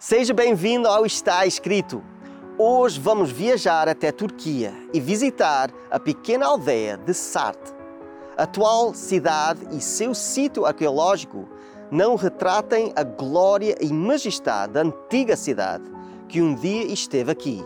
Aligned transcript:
Seja 0.00 0.32
bem-vindo 0.32 0.86
ao 0.86 1.04
Está 1.04 1.44
Escrito. 1.44 2.04
Hoje 2.56 3.00
vamos 3.00 3.32
viajar 3.32 3.88
até 3.88 4.10
a 4.10 4.12
Turquia 4.12 4.72
e 4.94 5.00
visitar 5.00 5.72
a 5.90 5.98
pequena 5.98 6.46
aldeia 6.46 6.96
de 6.96 7.12
Sarte. 7.12 7.74
A 8.36 8.44
atual 8.44 8.94
cidade 8.94 9.66
e 9.72 9.80
seu 9.80 10.14
sítio 10.14 10.64
arqueológico 10.64 11.48
não 11.90 12.14
retratem 12.14 12.92
a 12.94 13.02
glória 13.02 13.74
e 13.80 13.92
majestade 13.92 14.74
da 14.74 14.82
antiga 14.82 15.34
cidade 15.36 15.90
que 16.28 16.40
um 16.40 16.54
dia 16.54 16.84
esteve 16.84 17.32
aqui, 17.32 17.60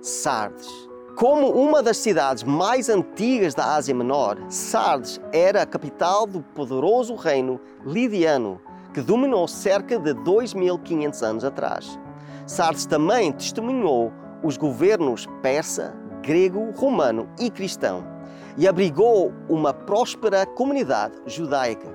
Sardes. 0.00 0.70
Como 1.16 1.50
uma 1.50 1.82
das 1.82 1.98
cidades 1.98 2.44
mais 2.44 2.88
antigas 2.88 3.54
da 3.54 3.74
Ásia 3.74 3.94
Menor, 3.94 4.38
Sardes 4.48 5.20
era 5.34 5.60
a 5.60 5.66
capital 5.66 6.26
do 6.26 6.40
poderoso 6.40 7.14
reino 7.14 7.60
lidiano 7.84 8.58
que 8.94 9.02
dominou 9.02 9.48
cerca 9.48 9.98
de 9.98 10.14
2500 10.14 11.22
anos 11.22 11.44
atrás. 11.44 11.98
Sardes 12.46 12.86
também 12.86 13.32
testemunhou 13.32 14.12
os 14.42 14.56
governos 14.56 15.26
persa, 15.42 15.94
grego, 16.22 16.70
romano 16.76 17.28
e 17.40 17.50
cristão 17.50 18.04
e 18.56 18.68
abrigou 18.68 19.32
uma 19.48 19.74
próspera 19.74 20.46
comunidade 20.46 21.16
judaica. 21.26 21.88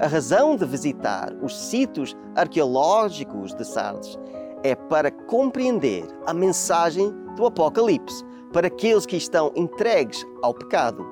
A 0.00 0.06
razão 0.08 0.56
de 0.56 0.64
visitar 0.64 1.32
os 1.40 1.56
sítios 1.56 2.16
arqueológicos 2.34 3.54
de 3.54 3.64
Sardes 3.64 4.18
é 4.64 4.74
para 4.74 5.10
compreender 5.10 6.04
a 6.26 6.34
mensagem 6.34 7.14
do 7.36 7.46
Apocalipse 7.46 8.24
para 8.52 8.66
aqueles 8.66 9.06
que 9.06 9.16
estão 9.16 9.52
entregues 9.54 10.26
ao 10.42 10.52
pecado. 10.52 11.06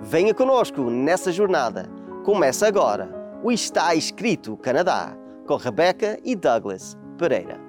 Venha 0.00 0.34
conosco 0.34 0.82
nessa 0.90 1.32
jornada. 1.32 1.88
Começa 2.24 2.66
agora 2.66 3.23
o 3.44 3.52
Está 3.52 3.94
Escrito 3.94 4.56
Canadá, 4.56 5.14
com 5.46 5.56
Rebecca 5.56 6.18
e 6.24 6.34
Douglas 6.34 6.96
Pereira. 7.18 7.63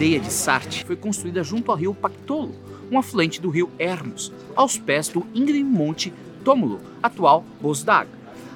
Aldeia 0.00 0.18
de 0.18 0.32
Sarte 0.32 0.82
foi 0.82 0.96
construída 0.96 1.44
junto 1.44 1.70
ao 1.70 1.76
rio 1.76 1.92
Pactolo, 1.92 2.54
um 2.90 2.98
afluente 2.98 3.38
do 3.38 3.50
rio 3.50 3.68
Hermos, 3.78 4.32
aos 4.56 4.78
pés 4.78 5.08
do 5.08 5.26
íngreme 5.34 5.62
monte 5.62 6.10
Tómulo, 6.42 6.80
atual 7.02 7.44
Bosdag. 7.60 8.08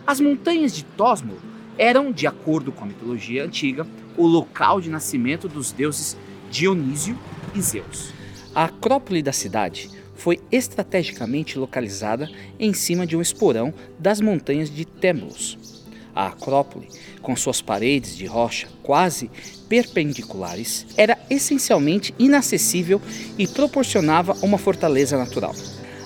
As 0.07 0.21
montanhas 0.21 0.75
de 0.75 0.83
Tosmulo 0.85 1.39
eram, 1.77 2.11
de 2.11 2.27
acordo 2.27 2.73
com 2.73 2.85
a 2.85 2.87
mitologia 2.87 3.45
antiga, 3.45 3.87
o 4.17 4.27
local 4.27 4.81
de 4.81 4.89
nascimento 4.89 5.47
dos 5.47 5.71
deuses 5.71 6.17
Dionísio 6.51 7.19
e 7.55 7.61
Zeus. 7.61 8.11
A 8.55 8.65
acrópole 8.65 9.23
da 9.23 9.33
cidade 9.33 9.91
foi 10.15 10.41
estrategicamente 10.51 11.59
localizada 11.59 12.27
em 12.59 12.73
cima 12.73 13.07
de 13.07 13.19
um 13.19 13.21
esporão 13.21 13.75
das 13.99 14.19
montanhas 14.19 14.71
de 14.71 14.87
Témulos. 14.87 15.59
A 16.15 16.29
Acrópole, 16.29 16.89
com 17.21 17.35
suas 17.35 17.61
paredes 17.61 18.17
de 18.17 18.27
rocha 18.27 18.69
quase 18.83 19.31
perpendiculares, 19.69 20.87
era 20.97 21.19
essencialmente 21.29 22.15
inacessível 22.19 23.01
e 23.37 23.47
proporcionava 23.49 24.37
uma 24.43 24.59
fortaleza 24.59 25.19
natural. 25.19 25.55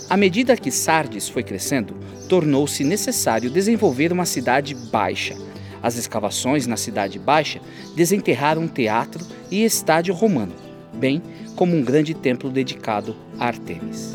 À 0.08 0.16
medida 0.16 0.56
que 0.56 0.70
Sardes 0.70 1.28
foi 1.28 1.42
crescendo, 1.42 1.94
tornou-se 2.28 2.82
necessário 2.82 3.50
desenvolver 3.50 4.12
uma 4.12 4.24
cidade 4.24 4.74
baixa. 4.74 5.36
As 5.82 5.96
escavações 5.96 6.66
na 6.66 6.76
cidade 6.76 7.18
baixa 7.18 7.60
desenterraram 7.94 8.62
um 8.62 8.68
teatro 8.68 9.24
e 9.50 9.64
estádio 9.64 10.14
romano, 10.14 10.54
bem 10.94 11.22
como 11.54 11.76
um 11.76 11.82
grande 11.82 12.14
templo 12.14 12.50
dedicado 12.50 13.14
a 13.38 13.46
Artemis. 13.46 14.14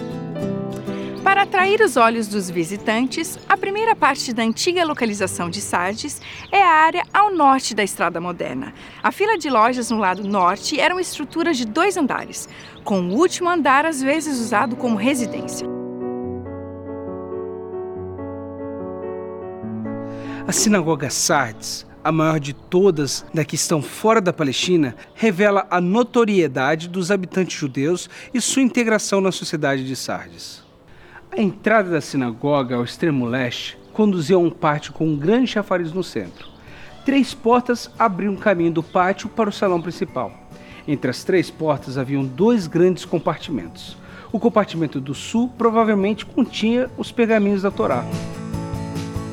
Para 1.23 1.43
atrair 1.43 1.79
os 1.79 1.95
olhos 1.95 2.27
dos 2.27 2.49
visitantes, 2.49 3.39
a 3.47 3.55
primeira 3.55 3.95
parte 3.95 4.33
da 4.33 4.43
antiga 4.43 4.83
localização 4.83 5.49
de 5.49 5.61
Sardes 5.61 6.21
é 6.51 6.61
a 6.61 6.67
área 6.67 7.03
ao 7.13 7.33
norte 7.33 7.73
da 7.73 7.81
estrada 7.81 8.19
moderna. 8.19 8.73
A 9.01 9.09
fila 9.09 9.37
de 9.37 9.49
lojas 9.49 9.89
no 9.89 9.99
lado 9.99 10.27
norte 10.27 10.77
eram 10.77 10.99
estruturas 10.99 11.55
de 11.55 11.65
dois 11.65 11.95
andares, 11.95 12.49
com 12.83 12.99
o 12.99 13.13
último 13.13 13.49
andar 13.49 13.85
às 13.85 14.01
vezes 14.01 14.37
usado 14.37 14.75
como 14.75 14.97
residência. 14.97 15.65
A 20.45 20.51
sinagoga 20.51 21.09
Sardes, 21.09 21.85
a 22.03 22.11
maior 22.11 22.37
de 22.37 22.51
todas 22.51 23.25
da 23.33 23.45
que 23.45 23.55
estão 23.55 23.81
fora 23.81 24.19
da 24.19 24.33
Palestina, 24.33 24.93
revela 25.15 25.65
a 25.71 25.79
notoriedade 25.79 26.89
dos 26.89 27.09
habitantes 27.09 27.57
judeus 27.57 28.09
e 28.33 28.41
sua 28.41 28.61
integração 28.61 29.21
na 29.21 29.31
sociedade 29.31 29.87
de 29.87 29.95
Sardes. 29.95 30.62
A 31.35 31.41
entrada 31.41 31.89
da 31.89 31.99
sinagoga 31.99 32.75
ao 32.75 32.83
extremo 32.83 33.25
leste 33.25 33.75
conduzia 33.91 34.35
a 34.35 34.39
um 34.39 34.51
pátio 34.51 34.93
com 34.93 35.07
um 35.07 35.17
grande 35.17 35.47
chafariz 35.47 35.91
no 35.91 36.03
centro. 36.03 36.47
Três 37.03 37.33
portas 37.33 37.89
abriam 37.97 38.35
caminho 38.35 38.71
do 38.71 38.83
pátio 38.83 39.27
para 39.27 39.49
o 39.49 39.51
salão 39.51 39.81
principal. 39.81 40.31
Entre 40.87 41.09
as 41.09 41.23
três 41.23 41.49
portas 41.49 41.97
haviam 41.97 42.23
dois 42.23 42.67
grandes 42.67 43.03
compartimentos. 43.03 43.97
O 44.31 44.39
compartimento 44.39 45.01
do 45.01 45.15
sul 45.15 45.49
provavelmente 45.57 46.23
continha 46.23 46.87
os 46.99 47.11
pergaminhos 47.11 47.63
da 47.63 47.71
Torá. 47.71 48.05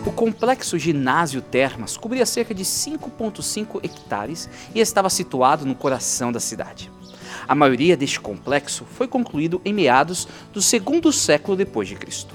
O 0.06 0.10
complexo 0.10 0.78
ginásio 0.78 1.42
Termas 1.42 1.98
cobria 1.98 2.24
cerca 2.24 2.54
de 2.54 2.64
5,5 2.64 3.78
hectares 3.84 4.48
e 4.74 4.80
estava 4.80 5.10
situado 5.10 5.66
no 5.66 5.74
coração 5.74 6.32
da 6.32 6.40
cidade. 6.40 6.90
A 7.50 7.54
maioria 7.56 7.96
deste 7.96 8.20
complexo 8.20 8.86
foi 8.92 9.08
concluído 9.08 9.60
em 9.64 9.72
meados 9.72 10.28
do 10.52 10.62
segundo 10.62 11.12
século 11.12 11.56
depois 11.56 11.88
de 11.88 11.96
Cristo. 11.96 12.32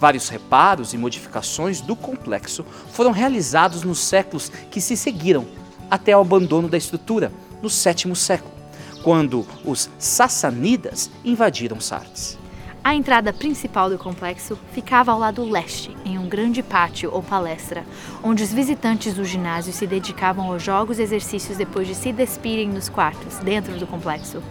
Vários 0.00 0.30
reparos 0.30 0.94
e 0.94 0.96
modificações 0.96 1.82
do 1.82 1.94
complexo 1.94 2.64
foram 2.90 3.10
realizados 3.10 3.82
nos 3.82 3.98
séculos 3.98 4.50
que 4.70 4.80
se 4.80 4.96
seguiram, 4.96 5.44
até 5.90 6.16
o 6.16 6.20
abandono 6.22 6.66
da 6.66 6.78
estrutura 6.78 7.30
no 7.60 7.68
sétimo 7.68 8.16
século, 8.16 8.54
quando 9.02 9.46
os 9.66 9.90
Sassanidas 9.98 11.10
invadiram 11.22 11.78
Sardes. 11.78 12.38
A 12.86 12.94
entrada 12.94 13.32
principal 13.32 13.88
do 13.88 13.96
complexo 13.96 14.58
ficava 14.72 15.10
ao 15.10 15.18
lado 15.18 15.42
leste, 15.42 15.96
em 16.04 16.18
um 16.18 16.28
grande 16.28 16.62
pátio 16.62 17.10
ou 17.10 17.22
palestra, 17.22 17.82
onde 18.22 18.42
os 18.42 18.52
visitantes 18.52 19.14
do 19.14 19.24
ginásio 19.24 19.72
se 19.72 19.86
dedicavam 19.86 20.52
aos 20.52 20.62
jogos 20.62 20.98
e 20.98 21.02
exercícios 21.02 21.56
depois 21.56 21.88
de 21.88 21.94
se 21.94 22.12
despirem 22.12 22.68
nos 22.68 22.90
quartos, 22.90 23.38
dentro 23.38 23.78
do 23.78 23.86
complexo. 23.86 24.42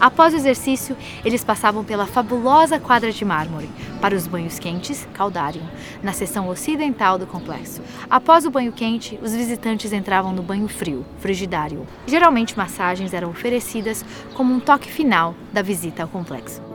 Após 0.00 0.32
o 0.32 0.38
exercício, 0.38 0.96
eles 1.22 1.44
passavam 1.44 1.84
pela 1.84 2.06
fabulosa 2.06 2.80
quadra 2.80 3.12
de 3.12 3.26
mármore, 3.26 3.68
para 4.00 4.16
os 4.16 4.26
banhos 4.26 4.58
quentes, 4.58 5.06
caldarium, 5.12 5.68
na 6.02 6.14
seção 6.14 6.48
ocidental 6.48 7.18
do 7.18 7.26
complexo. 7.26 7.82
Após 8.08 8.46
o 8.46 8.50
banho 8.50 8.72
quente, 8.72 9.20
os 9.22 9.34
visitantes 9.34 9.92
entravam 9.92 10.32
no 10.32 10.42
banho 10.42 10.66
frio, 10.66 11.04
frigidário. 11.18 11.86
Geralmente, 12.06 12.56
massagens 12.56 13.12
eram 13.12 13.28
oferecidas 13.28 14.02
como 14.32 14.54
um 14.54 14.60
toque 14.60 14.90
final 14.90 15.34
da 15.52 15.60
visita 15.60 16.02
ao 16.02 16.08
complexo. 16.08 16.71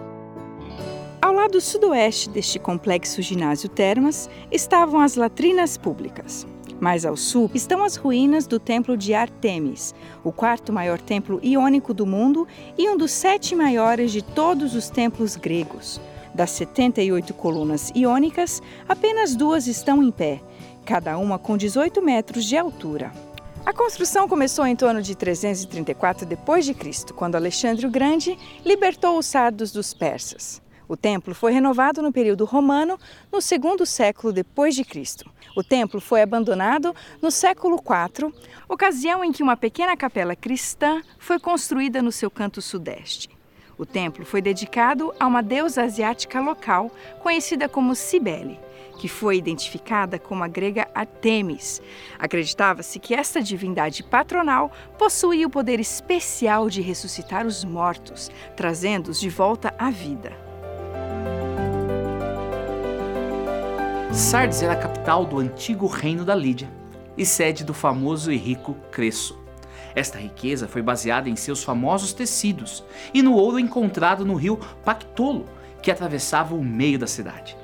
Ao 1.19 1.33
lado 1.33 1.59
sudoeste 1.59 2.29
deste 2.29 2.59
complexo 2.59 3.23
ginásio 3.23 3.67
Termas 3.67 4.29
estavam 4.51 4.99
as 4.99 5.15
latrinas 5.15 5.75
públicas. 5.75 6.45
Mais 6.79 7.05
ao 7.05 7.17
sul 7.17 7.49
estão 7.55 7.83
as 7.83 7.95
ruínas 7.95 8.45
do 8.45 8.59
Templo 8.59 8.95
de 8.95 9.15
Artemis, 9.15 9.95
o 10.23 10.31
quarto 10.31 10.71
maior 10.71 11.01
templo 11.01 11.39
iônico 11.41 11.91
do 11.91 12.05
mundo 12.05 12.47
e 12.77 12.87
um 12.87 12.95
dos 12.95 13.11
sete 13.11 13.55
maiores 13.55 14.11
de 14.11 14.21
todos 14.21 14.75
os 14.75 14.91
templos 14.91 15.35
gregos. 15.35 15.99
Das 16.35 16.51
78 16.51 17.33
colunas 17.33 17.91
iônicas, 17.95 18.61
apenas 18.87 19.35
duas 19.35 19.65
estão 19.65 20.03
em 20.03 20.11
pé, 20.11 20.39
cada 20.85 21.17
uma 21.17 21.39
com 21.39 21.57
18 21.57 21.99
metros 21.99 22.45
de 22.45 22.55
altura. 22.55 23.11
A 23.65 23.73
construção 23.73 24.27
começou 24.27 24.67
em 24.67 24.75
torno 24.75 25.01
de 25.01 25.15
334 25.15 26.27
d.C., 26.27 27.13
quando 27.15 27.35
Alexandre 27.35 27.87
o 27.87 27.89
Grande 27.89 28.37
libertou 28.63 29.17
os 29.17 29.25
sardos 29.25 29.71
dos 29.71 29.95
persas. 29.95 30.61
O 30.87 30.95
templo 30.95 31.35
foi 31.35 31.51
renovado 31.51 32.01
no 32.01 32.13
período 32.13 32.45
romano, 32.45 32.97
no 33.31 33.41
segundo 33.41 33.85
século 33.85 34.31
depois 34.31 34.73
de 34.73 34.85
Cristo. 34.85 35.29
O 35.55 35.61
templo 35.61 35.99
foi 35.99 36.21
abandonado 36.21 36.95
no 37.21 37.29
século 37.29 37.75
IV, 37.77 38.33
ocasião 38.69 39.23
em 39.23 39.31
que 39.31 39.43
uma 39.43 39.57
pequena 39.57 39.97
capela 39.97 40.35
cristã 40.35 41.01
foi 41.19 41.39
construída 41.39 42.01
no 42.01 42.11
seu 42.11 42.31
canto 42.31 42.61
sudeste. 42.61 43.29
O 43.77 43.85
templo 43.85 44.25
foi 44.25 44.41
dedicado 44.41 45.13
a 45.19 45.27
uma 45.27 45.43
deusa 45.43 45.83
asiática 45.83 46.39
local, 46.39 46.89
conhecida 47.21 47.67
como 47.67 47.93
Cibele, 47.93 48.59
que 48.97 49.09
foi 49.09 49.37
identificada 49.37 50.17
como 50.17 50.43
a 50.43 50.47
grega 50.47 50.87
Artemis. 50.95 51.81
Acreditava-se 52.17 52.97
que 52.97 53.13
esta 53.13 53.41
divindade 53.41 54.03
patronal 54.03 54.71
possuía 54.97 55.45
o 55.45 55.51
poder 55.51 55.79
especial 55.79 56.69
de 56.69 56.81
ressuscitar 56.81 57.45
os 57.45 57.63
mortos, 57.63 58.31
trazendo-os 58.55 59.19
de 59.19 59.29
volta 59.29 59.75
à 59.77 59.91
vida. 59.91 60.46
Sardes 64.17 64.63
era 64.63 64.73
a 64.73 64.75
capital 64.75 65.25
do 65.25 65.37
antigo 65.37 65.85
reino 65.85 66.25
da 66.25 66.33
Lídia 66.33 66.67
e 67.15 67.23
sede 67.23 67.63
do 67.63 67.71
famoso 67.71 68.31
e 68.31 68.35
rico 68.35 68.75
Cresso. 68.91 69.37
Esta 69.93 70.17
riqueza 70.17 70.67
foi 70.67 70.81
baseada 70.81 71.29
em 71.29 71.35
seus 71.35 71.63
famosos 71.63 72.13
tecidos 72.13 72.83
e 73.13 73.21
no 73.21 73.35
ouro 73.35 73.59
encontrado 73.59 74.25
no 74.25 74.33
rio 74.33 74.59
Pactolo, 74.83 75.45
que 75.83 75.91
atravessava 75.91 76.55
o 76.55 76.63
meio 76.63 76.97
da 76.97 77.05
cidade. 77.05 77.55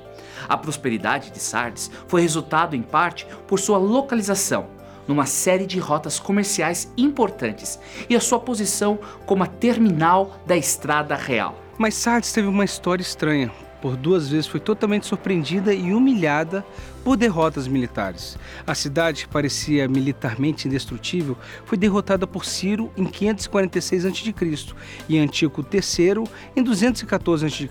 A 0.48 0.56
prosperidade 0.56 1.32
de 1.32 1.40
Sardes 1.40 1.90
foi 2.06 2.22
resultado 2.22 2.76
em 2.76 2.82
parte 2.82 3.26
por 3.48 3.58
sua 3.58 3.76
localização 3.76 4.68
numa 5.08 5.26
série 5.26 5.66
de 5.66 5.80
rotas 5.80 6.20
comerciais 6.20 6.90
importantes 6.96 7.80
e 8.08 8.14
a 8.14 8.20
sua 8.20 8.38
posição 8.38 8.96
como 9.26 9.42
a 9.42 9.46
terminal 9.48 10.38
da 10.46 10.56
Estrada 10.56 11.16
Real. 11.16 11.58
Mas 11.76 11.94
Sardes 11.94 12.32
teve 12.32 12.46
uma 12.46 12.64
história 12.64 13.02
estranha, 13.02 13.50
por 13.84 13.98
duas 13.98 14.30
vezes 14.30 14.46
foi 14.46 14.60
totalmente 14.60 15.04
surpreendida 15.04 15.74
e 15.74 15.92
humilhada 15.92 16.64
por 17.04 17.18
derrotas 17.18 17.68
militares. 17.68 18.38
A 18.66 18.74
cidade, 18.74 19.26
que 19.26 19.28
parecia 19.30 19.86
militarmente 19.86 20.66
indestrutível, 20.66 21.36
foi 21.66 21.76
derrotada 21.76 22.26
por 22.26 22.46
Ciro 22.46 22.90
em 22.96 23.04
546 23.04 24.06
a.C. 24.06 24.74
e 25.06 25.18
Antíoco 25.18 25.60
III 25.60 26.24
em 26.56 26.62
214 26.62 27.44
a.C. 27.44 27.68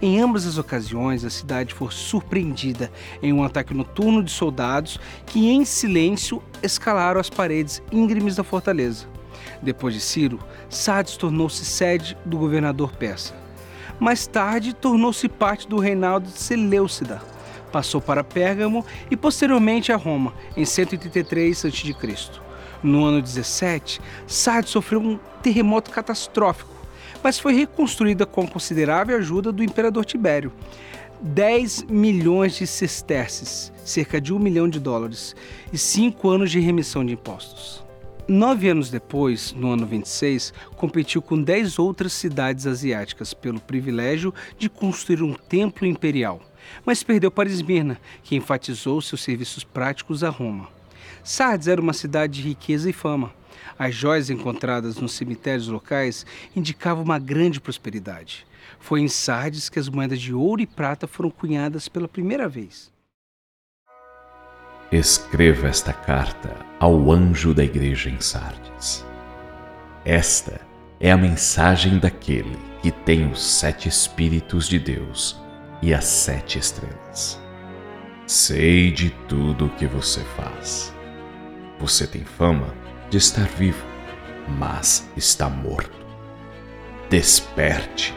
Em 0.00 0.18
ambas 0.18 0.46
as 0.46 0.56
ocasiões, 0.56 1.22
a 1.26 1.28
cidade 1.28 1.74
foi 1.74 1.90
surpreendida 1.90 2.90
em 3.22 3.30
um 3.30 3.44
ataque 3.44 3.74
noturno 3.74 4.24
de 4.24 4.30
soldados 4.30 4.98
que, 5.26 5.50
em 5.50 5.62
silêncio, 5.62 6.42
escalaram 6.62 7.20
as 7.20 7.28
paredes 7.28 7.82
íngremes 7.92 8.36
da 8.36 8.42
fortaleza. 8.42 9.06
Depois 9.60 9.92
de 9.92 10.00
Ciro, 10.00 10.38
Sardes 10.70 11.18
tornou-se 11.18 11.66
sede 11.66 12.16
do 12.24 12.38
governador 12.38 12.92
persa 12.92 13.46
mais 13.98 14.26
tarde 14.26 14.74
tornou-se 14.74 15.28
parte 15.28 15.68
do 15.68 15.78
reinado 15.78 16.30
de 16.30 16.38
Seleucida. 16.38 17.20
Passou 17.72 18.00
para 18.00 18.24
Pérgamo 18.24 18.84
e 19.10 19.16
posteriormente 19.16 19.92
a 19.92 19.96
Roma, 19.96 20.32
em 20.56 20.64
183 20.64 21.66
a.C. 21.66 21.94
No 22.82 23.04
ano 23.04 23.20
17, 23.20 24.00
Sardes 24.26 24.70
sofreu 24.70 25.00
um 25.00 25.18
terremoto 25.42 25.90
catastrófico, 25.90 26.70
mas 27.22 27.38
foi 27.38 27.54
reconstruída 27.54 28.24
com 28.24 28.46
considerável 28.46 29.16
ajuda 29.16 29.50
do 29.50 29.64
imperador 29.64 30.04
Tibério. 30.04 30.52
10 31.20 31.84
milhões 31.84 32.54
de 32.54 32.66
sesterces, 32.66 33.72
cerca 33.84 34.20
de 34.20 34.32
um 34.32 34.38
milhão 34.38 34.68
de 34.68 34.78
dólares, 34.78 35.34
e 35.72 35.76
cinco 35.76 36.28
anos 36.28 36.50
de 36.50 36.60
remissão 36.60 37.04
de 37.04 37.14
impostos. 37.14 37.87
Nove 38.30 38.68
anos 38.68 38.90
depois, 38.90 39.54
no 39.54 39.70
ano 39.70 39.86
26, 39.86 40.52
competiu 40.76 41.22
com 41.22 41.42
dez 41.42 41.78
outras 41.78 42.12
cidades 42.12 42.66
asiáticas 42.66 43.32
pelo 43.32 43.58
privilégio 43.58 44.34
de 44.58 44.68
construir 44.68 45.22
um 45.22 45.32
templo 45.32 45.86
imperial, 45.86 46.38
mas 46.84 47.02
perdeu 47.02 47.30
para 47.30 47.48
Esmirna, 47.48 47.98
que 48.22 48.36
enfatizou 48.36 49.00
seus 49.00 49.22
serviços 49.22 49.64
práticos 49.64 50.22
a 50.22 50.28
Roma. 50.28 50.68
Sardes 51.24 51.68
era 51.68 51.80
uma 51.80 51.94
cidade 51.94 52.42
de 52.42 52.48
riqueza 52.50 52.90
e 52.90 52.92
fama. 52.92 53.32
As 53.78 53.94
joias 53.94 54.28
encontradas 54.28 54.98
nos 54.98 55.12
cemitérios 55.12 55.66
locais 55.66 56.26
indicavam 56.54 57.02
uma 57.02 57.18
grande 57.18 57.58
prosperidade. 57.58 58.46
Foi 58.78 59.00
em 59.00 59.08
Sardes 59.08 59.70
que 59.70 59.78
as 59.78 59.88
moedas 59.88 60.20
de 60.20 60.34
ouro 60.34 60.60
e 60.60 60.66
prata 60.66 61.06
foram 61.06 61.30
cunhadas 61.30 61.88
pela 61.88 62.06
primeira 62.06 62.46
vez. 62.46 62.92
Escreva 64.90 65.68
esta 65.68 65.92
carta 65.92 66.56
ao 66.80 67.12
anjo 67.12 67.52
da 67.52 67.62
igreja 67.62 68.08
em 68.08 68.18
Sardes. 68.22 69.04
Esta 70.02 70.62
é 70.98 71.12
a 71.12 71.16
mensagem 71.16 71.98
daquele 71.98 72.56
que 72.80 72.90
tem 72.90 73.30
os 73.30 73.44
sete 73.44 73.86
Espíritos 73.86 74.66
de 74.66 74.78
Deus 74.78 75.38
e 75.82 75.92
as 75.92 76.06
sete 76.06 76.58
estrelas. 76.58 77.38
Sei 78.26 78.90
de 78.90 79.10
tudo 79.28 79.66
o 79.66 79.70
que 79.70 79.86
você 79.86 80.20
faz. 80.34 80.90
Você 81.78 82.06
tem 82.06 82.24
fama 82.24 82.74
de 83.10 83.18
estar 83.18 83.46
vivo, 83.46 83.84
mas 84.58 85.06
está 85.14 85.50
morto. 85.50 85.98
Desperte, 87.10 88.14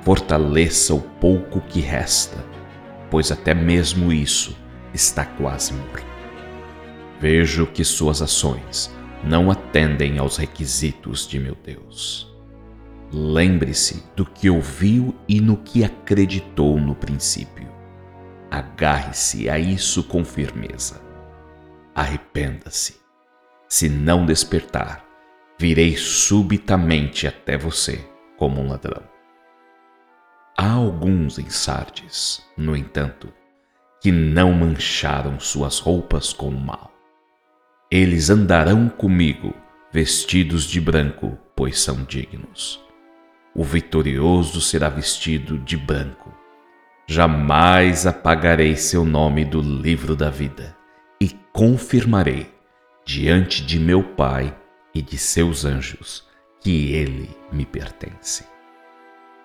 fortaleça 0.00 0.94
o 0.94 1.00
pouco 1.02 1.60
que 1.60 1.80
resta, 1.80 2.42
pois 3.10 3.30
até 3.30 3.52
mesmo 3.52 4.10
isso 4.10 4.56
está 4.94 5.24
quase 5.24 5.72
morto. 5.72 6.06
Vejo 7.20 7.66
que 7.66 7.84
suas 7.84 8.22
ações 8.22 8.90
não 9.22 9.50
atendem 9.50 10.18
aos 10.18 10.36
requisitos 10.36 11.26
de 11.26 11.38
meu 11.38 11.54
Deus. 11.54 12.30
Lembre-se 13.12 14.04
do 14.14 14.24
que 14.24 14.48
ouviu 14.48 15.14
e 15.28 15.40
no 15.40 15.56
que 15.56 15.84
acreditou 15.84 16.78
no 16.80 16.94
princípio. 16.94 17.68
Agarre-se 18.50 19.50
a 19.50 19.58
isso 19.58 20.04
com 20.04 20.24
firmeza. 20.24 21.00
Arrependa-se. 21.94 23.00
Se 23.68 23.88
não 23.88 24.24
despertar, 24.24 25.04
virei 25.58 25.96
subitamente 25.96 27.26
até 27.26 27.56
você 27.58 28.04
como 28.36 28.60
um 28.60 28.68
ladrão. 28.68 29.02
Há 30.56 30.72
alguns 30.72 31.38
em 31.38 31.48
Sardes, 31.48 32.42
no 32.56 32.76
entanto, 32.76 33.32
que 34.00 34.10
não 34.10 34.52
mancharam 34.52 35.38
suas 35.38 35.78
roupas 35.78 36.32
com 36.32 36.48
o 36.48 36.60
mal. 36.60 36.90
Eles 37.90 38.30
andarão 38.30 38.88
comigo, 38.88 39.54
vestidos 39.92 40.64
de 40.64 40.80
branco, 40.80 41.36
pois 41.54 41.80
são 41.80 42.04
dignos. 42.04 42.80
O 43.54 43.64
vitorioso 43.64 44.60
será 44.60 44.88
vestido 44.88 45.58
de 45.58 45.76
branco. 45.76 46.32
Jamais 47.06 48.06
apagarei 48.06 48.76
seu 48.76 49.04
nome 49.04 49.44
do 49.44 49.60
livro 49.60 50.14
da 50.14 50.30
vida 50.30 50.76
e 51.20 51.28
confirmarei 51.52 52.48
diante 53.04 53.64
de 53.66 53.78
meu 53.80 54.02
Pai 54.02 54.56
e 54.94 55.02
de 55.02 55.18
seus 55.18 55.64
anjos 55.64 56.24
que 56.60 56.92
ele 56.92 57.28
me 57.50 57.66
pertence. 57.66 58.44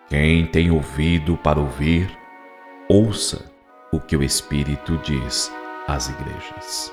Quem 0.07 0.45
tem 0.45 0.69
ouvido 0.69 1.35
para 1.37 1.59
ouvir, 1.59 2.07
ouça 2.87 3.54
o 3.95 3.99
que 4.01 4.17
o 4.17 4.21
Espírito 4.21 4.97
diz 4.97 5.49
às 5.87 6.09
igrejas. 6.09 6.91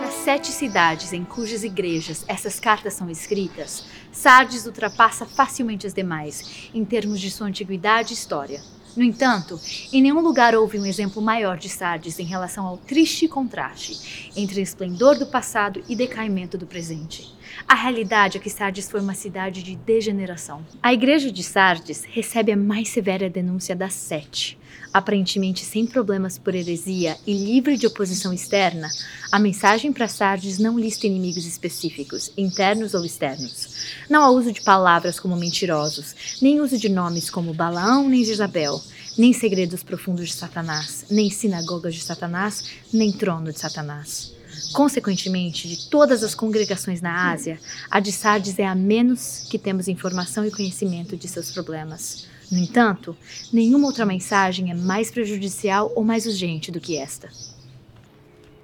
Das 0.00 0.14
sete 0.14 0.46
cidades 0.46 1.12
em 1.12 1.26
cujas 1.26 1.64
igrejas 1.64 2.24
essas 2.26 2.58
cartas 2.58 2.94
são 2.94 3.10
escritas, 3.10 3.84
Sardes 4.10 4.64
ultrapassa 4.64 5.26
facilmente 5.26 5.86
as 5.86 5.92
demais, 5.92 6.70
em 6.72 6.82
termos 6.82 7.20
de 7.20 7.30
sua 7.30 7.46
antiguidade 7.46 8.14
e 8.14 8.16
história. 8.16 8.62
No 8.98 9.04
entanto, 9.04 9.60
em 9.92 10.02
nenhum 10.02 10.20
lugar 10.20 10.56
houve 10.56 10.76
um 10.76 10.84
exemplo 10.84 11.22
maior 11.22 11.56
de 11.56 11.68
Sardes 11.68 12.18
em 12.18 12.24
relação 12.24 12.66
ao 12.66 12.76
triste 12.76 13.28
contraste 13.28 14.32
entre 14.34 14.58
o 14.58 14.62
esplendor 14.62 15.16
do 15.16 15.26
passado 15.26 15.80
e 15.88 15.94
decaimento 15.94 16.58
do 16.58 16.66
presente. 16.66 17.32
A 17.68 17.76
realidade 17.76 18.38
é 18.38 18.40
que 18.40 18.50
Sardes 18.50 18.90
foi 18.90 19.00
uma 19.00 19.14
cidade 19.14 19.62
de 19.62 19.76
degeneração. 19.76 20.66
A 20.82 20.92
igreja 20.92 21.30
de 21.30 21.44
Sardes 21.44 22.02
recebe 22.08 22.50
a 22.50 22.56
mais 22.56 22.88
severa 22.88 23.30
denúncia 23.30 23.76
das 23.76 23.92
sete. 23.92 24.57
Aparentemente 24.92 25.64
sem 25.64 25.86
problemas 25.86 26.38
por 26.38 26.54
heresia 26.54 27.16
e 27.26 27.32
livre 27.32 27.76
de 27.76 27.86
oposição 27.86 28.32
externa, 28.32 28.88
a 29.30 29.38
mensagem 29.38 29.92
para 29.92 30.08
Sardes 30.08 30.58
não 30.58 30.78
lista 30.78 31.06
inimigos 31.06 31.44
específicos, 31.44 32.32
internos 32.36 32.94
ou 32.94 33.04
externos. 33.04 33.68
Não 34.08 34.22
há 34.22 34.30
uso 34.30 34.50
de 34.50 34.62
palavras 34.62 35.20
como 35.20 35.36
mentirosos, 35.36 36.38
nem 36.40 36.60
uso 36.60 36.78
de 36.78 36.88
nomes 36.88 37.28
como 37.28 37.52
Balaão 37.52 38.08
nem 38.08 38.24
Jezabel, 38.24 38.82
nem 39.16 39.32
segredos 39.32 39.82
profundos 39.82 40.28
de 40.28 40.34
Satanás, 40.34 41.04
nem 41.10 41.28
sinagogas 41.28 41.94
de 41.94 42.00
Satanás, 42.00 42.64
nem 42.92 43.12
trono 43.12 43.52
de 43.52 43.58
Satanás. 43.58 44.32
Consequentemente, 44.72 45.68
de 45.68 45.88
todas 45.88 46.22
as 46.22 46.34
congregações 46.34 47.00
na 47.00 47.30
Ásia, 47.30 47.60
a 47.90 48.00
de 48.00 48.12
Sardes 48.12 48.58
é 48.58 48.66
a 48.66 48.74
menos 48.74 49.46
que 49.50 49.58
temos 49.58 49.88
informação 49.88 50.44
e 50.44 50.50
conhecimento 50.50 51.16
de 51.16 51.28
seus 51.28 51.50
problemas. 51.50 52.26
No 52.50 52.58
entanto, 52.58 53.16
nenhuma 53.52 53.86
outra 53.86 54.06
mensagem 54.06 54.70
é 54.70 54.74
mais 54.74 55.10
prejudicial 55.10 55.92
ou 55.94 56.02
mais 56.02 56.24
urgente 56.24 56.70
do 56.70 56.80
que 56.80 56.96
esta. 56.96 57.28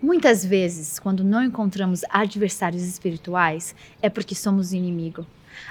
Muitas 0.01 0.45
vezes, 0.45 0.99
quando 0.99 1.23
não 1.23 1.43
encontramos 1.43 2.03
adversários 2.09 2.83
espirituais, 2.83 3.75
é 4.01 4.09
porque 4.09 4.35
somos 4.35 4.73
inimigo. 4.73 5.27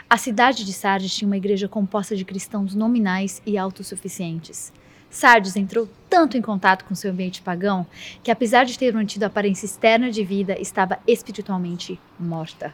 A 0.10 0.17
cidade 0.17 0.63
de 0.63 0.74
Sardes 0.74 1.13
tinha 1.15 1.27
uma 1.27 1.38
igreja 1.38 1.67
composta 1.67 2.15
de 2.15 2.24
cristãos 2.24 2.74
nominais 2.75 3.41
e 3.46 3.58
autossuficientes. 3.58 4.72
Sardes 5.10 5.55
entrou 5.55 5.88
tanto 6.10 6.38
em 6.38 6.41
contato 6.41 6.86
com 6.86 6.96
seu 6.96 7.12
ambiente 7.12 7.41
pagão 7.41 7.86
que, 8.24 8.32
apesar 8.32 8.63
de 8.63 8.77
ter 8.77 8.93
mantido 8.93 9.25
aparência 9.25 9.65
externa 9.65 10.10
de 10.10 10.24
vida, 10.24 10.60
estava 10.60 10.98
espiritualmente 11.08 12.00
morta. 12.20 12.74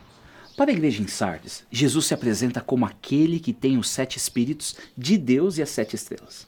Para 0.59 0.71
a 0.71 0.73
igreja 0.73 1.01
em 1.01 1.07
Sardes, 1.07 1.63
Jesus 1.71 2.07
se 2.07 2.13
apresenta 2.13 2.59
como 2.59 2.85
aquele 2.85 3.39
que 3.39 3.53
tem 3.53 3.77
os 3.77 3.89
sete 3.89 4.17
espíritos 4.17 4.75
de 4.97 5.17
Deus 5.17 5.57
e 5.57 5.61
as 5.61 5.69
sete 5.69 5.95
estrelas. 5.95 6.45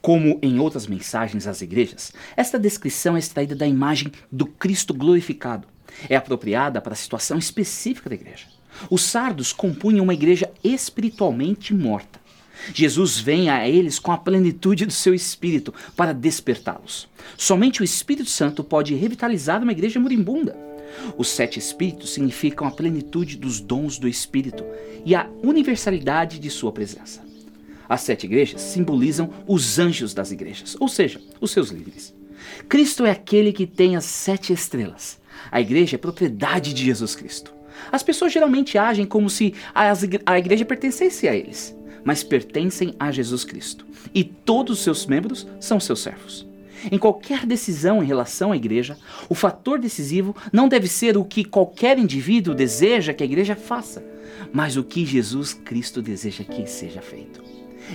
Como 0.00 0.38
em 0.40 0.58
outras 0.58 0.86
mensagens 0.86 1.46
às 1.46 1.60
igrejas, 1.60 2.10
esta 2.38 2.58
descrição 2.58 3.16
é 3.16 3.18
extraída 3.18 3.54
da 3.54 3.66
imagem 3.66 4.10
do 4.32 4.46
Cristo 4.46 4.94
glorificado. 4.94 5.68
É 6.08 6.16
apropriada 6.16 6.80
para 6.80 6.94
a 6.94 6.96
situação 6.96 7.36
específica 7.36 8.08
da 8.08 8.14
igreja. 8.14 8.46
Os 8.88 9.02
sardos 9.02 9.52
compunham 9.52 10.04
uma 10.04 10.14
igreja 10.14 10.50
espiritualmente 10.64 11.74
morta. 11.74 12.18
Jesus 12.72 13.18
vem 13.18 13.50
a 13.50 13.68
eles 13.68 13.98
com 13.98 14.10
a 14.10 14.16
plenitude 14.16 14.86
do 14.86 14.92
seu 14.94 15.12
espírito 15.12 15.74
para 15.94 16.14
despertá-los. 16.14 17.06
Somente 17.36 17.82
o 17.82 17.84
Espírito 17.84 18.30
Santo 18.30 18.64
pode 18.64 18.94
revitalizar 18.94 19.62
uma 19.62 19.72
igreja 19.72 20.00
moribunda. 20.00 20.73
Os 21.16 21.28
sete 21.28 21.58
espíritos 21.58 22.10
significam 22.10 22.66
a 22.66 22.70
plenitude 22.70 23.36
dos 23.36 23.60
dons 23.60 23.98
do 23.98 24.08
Espírito 24.08 24.64
e 25.04 25.14
a 25.14 25.28
universalidade 25.42 26.38
de 26.38 26.50
sua 26.50 26.72
presença. 26.72 27.22
As 27.88 28.00
sete 28.00 28.24
igrejas 28.24 28.60
simbolizam 28.60 29.30
os 29.46 29.78
anjos 29.78 30.14
das 30.14 30.30
igrejas, 30.30 30.76
ou 30.80 30.88
seja, 30.88 31.20
os 31.40 31.50
seus 31.50 31.70
líderes. 31.70 32.14
Cristo 32.68 33.04
é 33.04 33.10
aquele 33.10 33.52
que 33.52 33.66
tem 33.66 33.96
as 33.96 34.04
sete 34.04 34.52
estrelas. 34.52 35.20
A 35.50 35.60
igreja 35.60 35.96
é 35.96 35.98
propriedade 35.98 36.72
de 36.72 36.84
Jesus 36.84 37.14
Cristo. 37.14 37.52
As 37.90 38.02
pessoas 38.02 38.32
geralmente 38.32 38.78
agem 38.78 39.04
como 39.04 39.28
se 39.28 39.54
a 39.74 40.38
igreja 40.38 40.64
pertencesse 40.64 41.28
a 41.28 41.34
eles, 41.34 41.76
mas 42.04 42.22
pertencem 42.22 42.94
a 42.98 43.10
Jesus 43.10 43.44
Cristo. 43.44 43.86
E 44.14 44.24
todos 44.24 44.78
os 44.78 44.84
seus 44.84 45.06
membros 45.06 45.46
são 45.60 45.80
seus 45.80 46.00
servos. 46.00 46.46
Em 46.90 46.98
qualquer 46.98 47.46
decisão 47.46 48.02
em 48.02 48.06
relação 48.06 48.52
à 48.52 48.56
igreja, 48.56 48.96
o 49.28 49.34
fator 49.34 49.78
decisivo 49.78 50.34
não 50.52 50.68
deve 50.68 50.88
ser 50.88 51.16
o 51.16 51.24
que 51.24 51.44
qualquer 51.44 51.98
indivíduo 51.98 52.54
deseja 52.54 53.14
que 53.14 53.22
a 53.22 53.26
igreja 53.26 53.56
faça, 53.56 54.04
mas 54.52 54.76
o 54.76 54.84
que 54.84 55.06
Jesus 55.06 55.54
Cristo 55.54 56.02
deseja 56.02 56.44
que 56.44 56.66
seja 56.66 57.00
feito. 57.00 57.42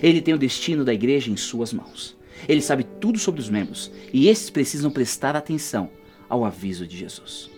Ele 0.02 0.22
tem 0.22 0.34
o 0.34 0.38
destino 0.38 0.86
da 0.86 0.94
igreja 0.94 1.32
em 1.32 1.38
suas 1.38 1.74
mãos. 1.74 2.18
Ele 2.48 2.62
sabe 2.62 2.86
tudo 3.00 3.20
sobre 3.20 3.42
os 3.42 3.50
membros 3.50 3.92
e 4.14 4.28
esses 4.28 4.50
precisam 4.50 4.92
prestar 4.92 5.36
atenção 5.36 5.90
ao 6.30 6.46
aviso 6.46 6.88
de 6.88 6.98
Jesus. 6.98 7.50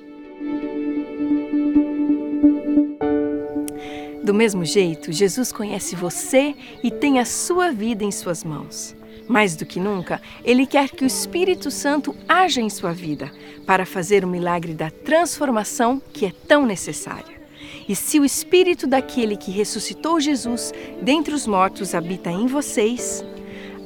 Do 4.24 4.34
mesmo 4.34 4.64
jeito, 4.64 5.12
Jesus 5.12 5.52
conhece 5.52 5.96
você 5.96 6.56
e 6.84 6.90
tem 6.90 7.20
a 7.20 7.26
sua 7.26 7.72
vida 7.72 8.04
em 8.04 8.12
suas 8.12 8.44
mãos. 8.44 8.96
Mais 9.28 9.56
do 9.56 9.66
que 9.66 9.80
nunca, 9.80 10.22
Ele 10.44 10.66
quer 10.66 10.90
que 10.90 11.04
o 11.04 11.08
Espírito 11.08 11.72
Santo 11.72 12.16
haja 12.28 12.62
em 12.62 12.70
sua 12.70 12.94
vida 12.94 13.32
para 13.66 13.86
fazer 13.86 14.26
o 14.26 14.28
milagre 14.28 14.74
da 14.74 14.90
transformação 14.90 16.02
que 16.12 16.26
é 16.26 16.34
tão 16.48 16.66
necessária. 16.66 17.42
E 17.88 17.96
se 17.96 18.20
o 18.20 18.26
espírito 18.26 18.88
daquele 18.88 19.36
que 19.36 19.52
ressuscitou 19.52 20.20
Jesus 20.20 20.72
dentre 21.02 21.34
os 21.34 21.48
mortos 21.48 21.94
habita 21.94 22.30
em 22.30 22.48
vocês, 22.48 23.24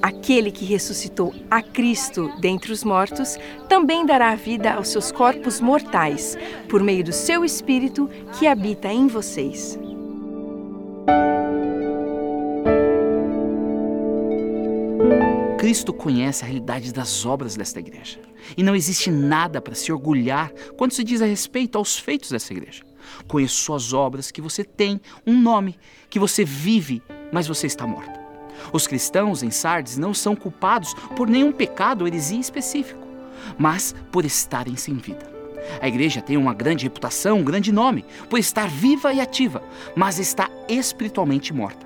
aquele 0.02 0.52
que 0.52 0.66
ressuscitou 0.66 1.34
a 1.50 1.62
Cristo 1.62 2.32
dentre 2.40 2.72
os 2.72 2.84
mortos 2.84 3.38
também 3.68 4.06
dará 4.06 4.36
vida 4.36 4.74
aos 4.74 4.90
seus 4.90 5.12
corpos 5.12 5.60
mortais, 5.60 6.38
por 6.70 6.84
meio 6.84 7.04
do 7.04 7.14
seu 7.14 7.44
espírito 7.44 8.10
que 8.38 8.48
habita 8.48 8.90
em 8.90 9.08
vocês. 9.08 9.80
Cristo 15.66 15.92
conhece 15.92 16.44
a 16.44 16.48
realidade 16.48 16.94
das 16.94 17.26
obras 17.26 17.56
desta 17.56 17.80
igreja. 17.80 18.20
E 18.56 18.62
não 18.62 18.76
existe 18.76 19.10
nada 19.10 19.60
para 19.60 19.74
se 19.74 19.92
orgulhar 19.92 20.54
quando 20.78 20.92
se 20.92 21.04
diz 21.04 21.24
a 21.24 21.26
respeito 21.26 21.76
aos 21.76 21.98
feitos 21.98 22.30
dessa 22.30 22.54
igreja. 22.54 22.84
Conheço 23.28 23.56
suas 23.56 23.92
obras, 23.92 24.30
que 24.30 24.42
você 24.42 24.64
tem 24.64 25.02
um 25.26 25.36
nome, 25.36 25.76
que 26.08 26.20
você 26.20 26.46
vive, 26.46 27.02
mas 27.32 27.48
você 27.48 27.66
está 27.66 27.88
morta. 27.88 28.14
Os 28.72 28.86
cristãos 28.86 29.42
em 29.42 29.50
Sardes 29.50 29.98
não 29.98 30.14
são 30.14 30.36
culpados 30.36 30.94
por 31.16 31.28
nenhum 31.28 31.52
pecado 31.52 32.02
ou 32.02 32.08
heresia 32.08 32.40
específico, 32.40 33.02
mas 33.58 33.96
por 34.12 34.24
estarem 34.24 34.76
sem 34.76 34.94
vida. 34.94 35.28
A 35.82 35.88
igreja 35.88 36.22
tem 36.22 36.38
uma 36.38 36.54
grande 36.54 36.84
reputação, 36.84 37.40
um 37.40 37.44
grande 37.44 37.72
nome, 37.72 38.06
por 38.30 38.38
estar 38.38 38.70
viva 38.70 39.12
e 39.16 39.20
ativa, 39.20 39.64
mas 39.96 40.20
está 40.20 40.48
espiritualmente 40.70 41.52
morta. 41.52 41.85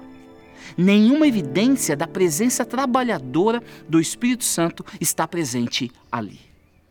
Nenhuma 0.82 1.28
evidência 1.28 1.94
da 1.94 2.08
presença 2.08 2.64
trabalhadora 2.64 3.62
do 3.90 4.00
Espírito 4.00 4.46
Santo 4.46 4.86
está 5.02 5.28
presente 5.28 5.92
ali. 6.10 6.40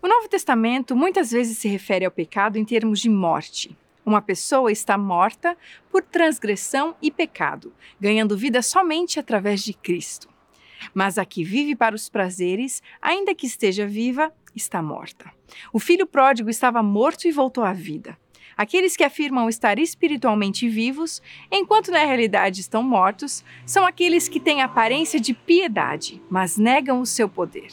O 0.02 0.07
Novo 0.07 0.28
Testamento 0.28 0.95
muitas 0.95 1.30
vezes 1.30 1.57
se 1.57 1.68
refere 1.68 2.04
ao 2.04 2.11
pecado 2.11 2.59
em 2.59 2.66
termos 2.66 3.00
de 3.00 3.09
morte. 3.09 3.75
Uma 4.04 4.21
pessoa 4.21 4.71
está 4.71 4.99
morta 4.99 5.57
por 5.90 6.02
transgressão 6.02 6.97
e 7.00 7.11
pecado, 7.11 7.73
ganhando 7.99 8.37
vida 8.37 8.61
somente 8.61 9.18
através 9.18 9.64
de 9.64 9.73
Cristo. 9.73 10.28
Mas 10.92 11.16
a 11.16 11.25
que 11.25 11.42
vive 11.42 11.75
para 11.75 11.97
os 11.97 12.11
prazeres, 12.11 12.83
ainda 13.00 13.35
que 13.35 13.47
esteja 13.47 13.87
viva, 13.87 14.30
está 14.54 14.83
morta. 14.83 15.33
O 15.73 15.78
filho 15.78 16.07
pródigo 16.07 16.50
estava 16.50 16.83
morto 16.83 17.26
e 17.26 17.33
voltou 17.33 17.64
à 17.64 17.73
vida. 17.73 18.18
Aqueles 18.59 18.97
que 18.97 19.05
afirmam 19.05 19.49
estar 19.49 19.79
espiritualmente 19.79 20.69
vivos, 20.69 21.23
enquanto 21.49 21.93
na 21.93 22.05
realidade 22.05 22.61
estão 22.61 22.83
mortos, 22.83 23.45
são 23.65 23.87
aqueles 23.87 24.27
que 24.27 24.41
têm 24.41 24.62
aparência 24.62 25.21
de 25.21 25.33
piedade, 25.33 26.21
mas 26.29 26.57
negam 26.57 27.00
o 27.00 27.07
seu 27.07 27.29
poder. 27.29 27.69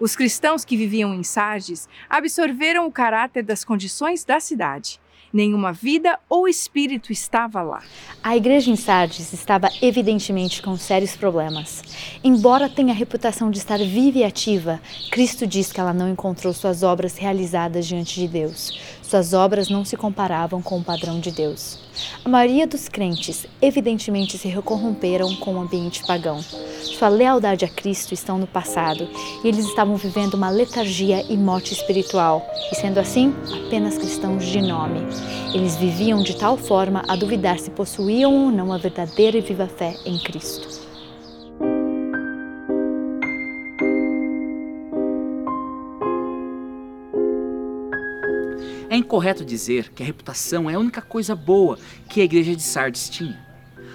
Os 0.00 0.16
cristãos 0.16 0.64
que 0.64 0.76
viviam 0.76 1.14
em 1.14 1.22
Sardes 1.22 1.88
absorveram 2.10 2.84
o 2.84 2.90
caráter 2.90 3.44
das 3.44 3.64
condições 3.64 4.24
da 4.24 4.40
cidade 4.40 4.98
nenhuma 5.34 5.72
vida 5.72 6.16
ou 6.28 6.46
espírito 6.46 7.10
estava 7.10 7.60
lá. 7.60 7.82
A 8.22 8.36
igreja 8.36 8.70
em 8.70 8.76
Sardes 8.76 9.32
estava 9.32 9.68
evidentemente 9.82 10.62
com 10.62 10.76
sérios 10.76 11.16
problemas. 11.16 11.82
Embora 12.22 12.68
tenha 12.68 12.92
a 12.92 12.96
reputação 12.96 13.50
de 13.50 13.58
estar 13.58 13.78
viva 13.78 14.18
e 14.18 14.24
ativa, 14.24 14.80
Cristo 15.10 15.44
diz 15.44 15.72
que 15.72 15.80
ela 15.80 15.92
não 15.92 16.08
encontrou 16.08 16.54
suas 16.54 16.84
obras 16.84 17.16
realizadas 17.16 17.84
diante 17.84 18.20
de 18.20 18.28
Deus. 18.28 18.78
Suas 19.08 19.34
obras 19.34 19.68
não 19.68 19.84
se 19.84 19.96
comparavam 19.96 20.62
com 20.62 20.78
o 20.78 20.82
padrão 20.82 21.20
de 21.20 21.30
Deus. 21.30 21.78
A 22.24 22.28
maioria 22.28 22.66
dos 22.66 22.88
crentes 22.88 23.46
evidentemente 23.60 24.38
se 24.38 24.50
corromperam 24.62 25.36
com 25.36 25.54
o 25.54 25.60
ambiente 25.60 26.02
pagão. 26.06 26.42
Sua 26.42 27.08
lealdade 27.08 27.66
a 27.66 27.68
Cristo 27.68 28.14
estão 28.14 28.38
no 28.38 28.46
passado 28.46 29.06
e 29.44 29.48
eles 29.48 29.66
estavam 29.66 29.96
vivendo 29.96 30.34
uma 30.34 30.48
letargia 30.48 31.22
e 31.28 31.36
morte 31.36 31.74
espiritual, 31.74 32.44
e 32.72 32.74
sendo 32.76 32.98
assim, 32.98 33.34
apenas 33.66 33.98
cristãos 33.98 34.46
de 34.46 34.60
nome. 34.60 35.00
Eles 35.52 35.76
viviam 35.76 36.22
de 36.22 36.36
tal 36.36 36.56
forma 36.56 37.04
a 37.06 37.14
duvidar 37.14 37.58
se 37.58 37.70
possuíam 37.70 38.46
ou 38.46 38.50
não 38.50 38.72
a 38.72 38.78
verdadeira 38.78 39.36
e 39.36 39.42
viva 39.42 39.66
fé 39.66 39.94
em 40.06 40.18
Cristo. 40.18 40.83
Incorreto 49.04 49.44
dizer 49.44 49.90
que 49.90 50.02
a 50.02 50.06
reputação 50.06 50.68
é 50.68 50.74
a 50.74 50.78
única 50.78 51.02
coisa 51.02 51.36
boa 51.36 51.78
que 52.08 52.22
a 52.22 52.24
igreja 52.24 52.56
de 52.56 52.62
Sardes 52.62 53.10
tinha. 53.10 53.38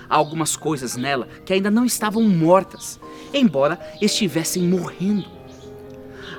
Há 0.07 0.15
algumas 0.15 0.55
coisas 0.55 0.95
nela 0.95 1.27
que 1.45 1.51
ainda 1.51 1.71
não 1.71 1.83
estavam 1.83 2.21
mortas, 2.23 2.99
embora 3.33 3.79
estivessem 3.99 4.63
morrendo. 4.63 5.25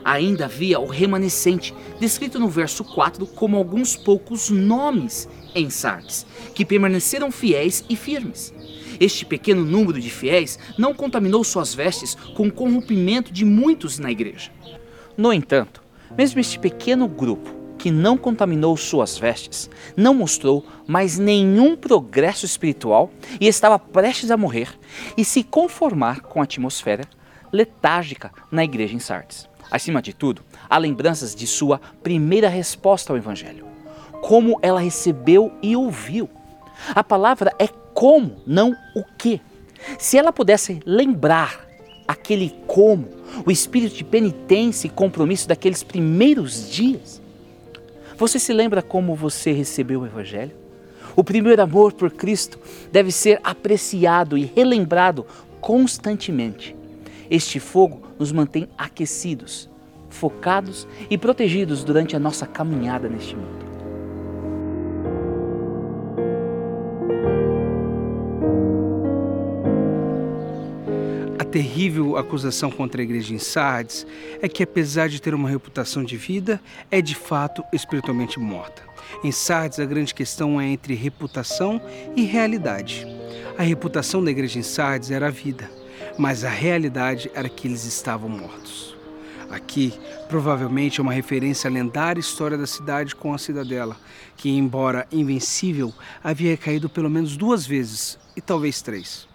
Ainda 0.05 0.47
havia 0.47 0.79
o 0.81 0.87
remanescente, 0.87 1.75
descrito 1.99 2.39
no 2.39 2.49
verso 2.49 2.85
4 2.85 3.27
como 3.27 3.57
alguns 3.57 3.97
poucos 3.97 4.49
nomes 4.51 5.29
em 5.55 5.69
Sardes, 5.69 6.25
que 6.55 6.65
permaneceram 6.65 7.31
fiéis 7.31 7.85
e 7.89 7.97
firmes. 7.97 8.55
Este 8.99 9.27
pequeno 9.27 9.65
número 9.65 10.01
de 10.01 10.11
fiéis 10.11 10.59
não 10.79 10.95
contaminou 10.95 11.43
suas 11.43 11.75
vestes 11.75 12.15
com 12.35 12.47
o 12.47 12.53
corrompimento 12.53 13.33
de 13.33 13.45
muitos 13.45 13.99
na 13.99 14.11
igreja. 14.11 14.51
No 15.17 15.33
entanto, 15.33 15.83
mesmo 16.17 16.41
este 16.41 16.59
pequeno 16.59 17.09
grupo 17.09 17.60
que 17.81 17.91
não 17.91 18.19
contaminou 18.19 18.77
suas 18.77 19.17
vestes, 19.17 19.71
não 19.97 20.13
mostrou 20.13 20.63
mais 20.87 21.19
nenhum 21.19 21.75
progresso 21.75 22.45
espiritual 22.45 23.11
e 23.41 23.49
estava 23.49 23.79
prestes 23.79 24.31
a 24.31 24.37
morrer 24.37 24.69
e 25.17 25.25
se 25.25 25.43
conformar 25.43 26.21
com 26.21 26.41
a 26.41 26.45
atmosfera 26.45 27.05
letárgica 27.51 28.31
na 28.53 28.63
igreja 28.63 28.95
em 28.95 28.99
Sardes. 28.99 29.49
Acima 29.71 30.03
de 30.03 30.13
tudo, 30.13 30.43
há 30.69 30.77
lembranças 30.77 31.35
de 31.35 31.47
sua 31.47 31.81
primeira 32.03 32.51
resposta 32.51 33.15
ao 33.15 33.17
Evangelho. 33.17 33.65
Como 34.21 34.59
ela 34.61 34.81
recebeu 34.81 35.51
e 35.63 35.75
ouviu. 35.75 36.29
A 36.95 37.03
palavra 37.03 37.51
é 37.59 37.67
como, 37.95 38.43
não 38.47 38.77
o 38.95 39.03
que. 39.17 39.41
Se 39.99 40.19
ela 40.19 40.35
pudesse 40.35 40.81
lembrar 40.85 41.67
aquele 42.07 42.55
como, 42.67 43.09
o 43.47 43.51
espírito 43.51 43.97
de 43.97 44.05
penitência 44.05 44.87
e 44.87 44.91
compromisso 44.91 45.49
daqueles 45.49 45.83
primeiros 45.83 46.71
dias, 46.71 47.20
Você 48.21 48.39
se 48.39 48.53
lembra 48.53 48.83
como 48.83 49.15
você 49.15 49.51
recebeu 49.51 50.03
o 50.03 50.07
Evangelho? 50.07 50.53
O 51.17 51.25
primeiro 51.25 51.63
amor 51.63 51.95
por 51.95 52.11
Cristo 52.11 52.59
deve 52.93 53.11
ser 53.11 53.41
apreciado 53.43 54.37
e 54.37 54.45
relembrado 54.45 55.25
constantemente. 55.59 56.77
Este 57.31 57.59
fogo 57.59 58.03
nos 58.19 58.31
mantém 58.31 58.69
aquecidos, 58.77 59.71
focados 60.11 60.87
e 61.09 61.17
protegidos 61.17 61.83
durante 61.83 62.15
a 62.15 62.19
nossa 62.19 62.47
caminhada 62.47 63.09
neste 63.09 63.35
mundo. 63.35 63.70
Terrível 71.51 72.17
acusação 72.17 72.71
contra 72.71 73.03
a 73.03 73.05
igreja 73.05 73.35
em 73.35 73.39
Sardes 73.39 74.07
é 74.41 74.49
que, 74.49 74.63
apesar 74.63 75.09
de 75.09 75.21
ter 75.21 75.35
uma 75.35 75.49
reputação 75.49 76.05
de 76.05 76.17
vida, 76.17 76.61
é 76.91 77.03
de 77.03 77.15
fato 77.15 77.65
espiritualmente 77.73 78.39
morta. 78.39 78.83
Em 79.25 79.33
Sardes, 79.33 79.81
a 79.81 79.85
grande 79.85 80.15
questão 80.15 80.61
é 80.61 80.67
entre 80.67 80.95
reputação 80.95 81.81
e 82.15 82.23
realidade. 82.23 83.07
A 83.59 83.63
reputação 83.63 84.23
da 84.23 84.31
igreja 84.31 84.59
em 84.59 84.63
Sardes 84.63 85.11
era 85.11 85.27
a 85.27 85.31
vida, 85.31 85.69
mas 86.17 86.45
a 86.45 86.49
realidade 86.49 87.31
era 87.35 87.49
que 87.49 87.67
eles 87.67 87.85
estavam 87.85 88.29
mortos. 88.29 88.97
Aqui, 89.51 89.93
provavelmente, 90.29 91.01
é 91.01 91.03
uma 91.03 91.13
referência 91.13 91.69
à 91.69 91.73
lendária 91.73 92.21
história 92.21 92.57
da 92.57 92.67
cidade 92.67 93.17
com 93.17 93.35
a 93.35 93.39
cidadela, 93.39 93.97
que, 94.37 94.49
embora 94.49 95.09
invencível, 95.11 95.93
havia 96.23 96.57
caído 96.57 96.89
pelo 96.89 97.11
menos 97.11 97.37
duas 97.37 97.67
vezes, 97.67 98.17
e 98.37 98.41
talvez 98.41 98.81
três 98.81 99.30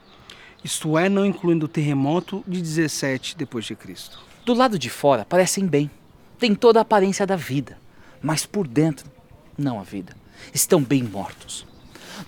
isto 0.66 0.98
é, 0.98 1.08
não 1.08 1.24
incluindo 1.24 1.68
o 1.68 1.70
terremoto 1.70 2.44
de 2.48 2.60
17 2.60 3.38
depois 3.38 3.66
de 3.66 3.76
Cristo. 3.76 4.20
Do 4.44 4.52
lado 4.56 4.80
de 4.80 4.90
fora 4.90 5.24
parecem 5.24 5.68
bem, 5.68 5.92
têm 6.40 6.56
toda 6.56 6.80
a 6.80 6.82
aparência 6.82 7.24
da 7.24 7.36
vida, 7.36 7.78
mas 8.20 8.48
por 8.48 8.68
dentro 8.68 9.08
não 9.56 9.80
a 9.80 9.84
vida. 9.84 10.16
Estão 10.52 10.82
bem 10.82 11.04
mortos. 11.04 11.68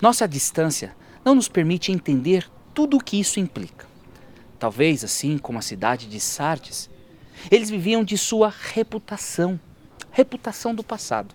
Nossa 0.00 0.28
distância 0.28 0.94
não 1.24 1.34
nos 1.34 1.48
permite 1.48 1.90
entender 1.90 2.48
tudo 2.72 2.98
o 2.98 3.02
que 3.02 3.18
isso 3.18 3.40
implica. 3.40 3.88
Talvez 4.56 5.02
assim 5.02 5.36
como 5.36 5.58
a 5.58 5.62
cidade 5.62 6.06
de 6.06 6.20
Sardes, 6.20 6.88
eles 7.50 7.68
viviam 7.68 8.04
de 8.04 8.16
sua 8.16 8.54
reputação, 8.72 9.58
reputação 10.12 10.72
do 10.72 10.84
passado. 10.84 11.34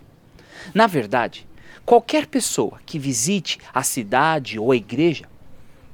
Na 0.73 0.87
verdade, 0.87 1.45
qualquer 1.85 2.27
pessoa 2.27 2.79
que 2.85 2.97
visite 2.97 3.59
a 3.73 3.83
cidade 3.83 4.57
ou 4.57 4.71
a 4.71 4.75
igreja 4.77 5.32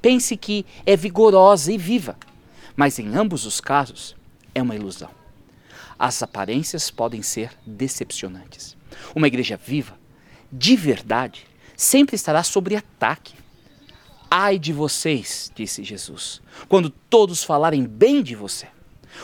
pense 0.01 0.35
que 0.37 0.65
é 0.85 0.95
vigorosa 0.95 1.71
e 1.71 1.77
viva, 1.77 2.17
mas 2.75 2.99
em 2.99 3.15
ambos 3.15 3.45
os 3.45 3.59
casos 3.59 4.15
é 4.53 4.61
uma 4.61 4.75
ilusão. 4.75 5.09
As 5.97 6.23
aparências 6.23 6.89
podem 6.89 7.21
ser 7.21 7.51
decepcionantes. 7.65 8.77
Uma 9.13 9.27
igreja 9.27 9.57
viva, 9.57 9.97
de 10.51 10.75
verdade, 10.75 11.45
sempre 11.75 12.15
estará 12.15 12.41
sob 12.43 12.75
ataque. 12.75 13.33
Ai 14.31 14.57
de 14.57 14.71
vocês, 14.71 15.51
disse 15.55 15.83
Jesus, 15.83 16.41
quando 16.67 16.89
todos 16.89 17.43
falarem 17.43 17.85
bem 17.85 18.21
de 18.21 18.35
você. 18.35 18.67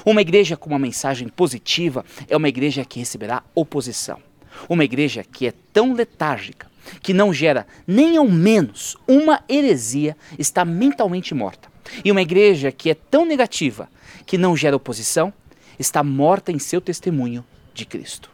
Uma 0.05 0.21
igreja 0.21 0.57
com 0.57 0.69
uma 0.69 0.79
mensagem 0.79 1.27
positiva 1.27 2.03
é 2.27 2.35
uma 2.35 2.49
igreja 2.49 2.83
que 2.83 2.99
receberá 2.99 3.43
oposição. 3.53 4.19
Uma 4.67 4.83
igreja 4.83 5.23
que 5.23 5.47
é 5.47 5.53
tão 5.71 5.93
letárgica 5.93 6.69
que 7.01 7.13
não 7.13 7.33
gera 7.33 7.65
nem 7.85 8.17
ao 8.17 8.27
menos 8.27 8.95
uma 9.07 9.43
heresia 9.49 10.15
está 10.37 10.63
mentalmente 10.65 11.33
morta. 11.33 11.69
E 12.03 12.11
uma 12.11 12.21
igreja 12.21 12.71
que 12.71 12.89
é 12.89 12.95
tão 12.95 13.25
negativa 13.25 13.89
que 14.25 14.37
não 14.37 14.55
gera 14.55 14.75
oposição 14.75 15.33
está 15.77 16.03
morta 16.03 16.51
em 16.51 16.59
seu 16.59 16.81
testemunho 16.81 17.45
de 17.73 17.85
Cristo. 17.85 18.31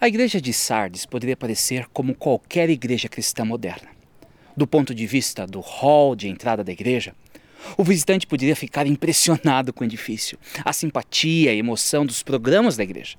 A 0.00 0.06
igreja 0.06 0.40
de 0.40 0.52
Sardes 0.52 1.04
poderia 1.04 1.36
parecer 1.36 1.86
como 1.92 2.14
qualquer 2.14 2.70
igreja 2.70 3.08
cristã 3.08 3.44
moderna. 3.44 3.88
Do 4.56 4.66
ponto 4.66 4.94
de 4.94 5.06
vista 5.06 5.46
do 5.46 5.60
hall 5.60 6.14
de 6.14 6.28
entrada 6.28 6.62
da 6.62 6.72
igreja, 6.72 7.14
o 7.76 7.82
visitante 7.82 8.26
poderia 8.26 8.54
ficar 8.54 8.86
impressionado 8.86 9.72
com 9.72 9.82
o 9.82 9.86
edifício, 9.86 10.38
a 10.64 10.72
simpatia 10.72 11.52
e 11.52 11.58
emoção 11.58 12.06
dos 12.06 12.22
programas 12.22 12.76
da 12.76 12.84
igreja. 12.84 13.16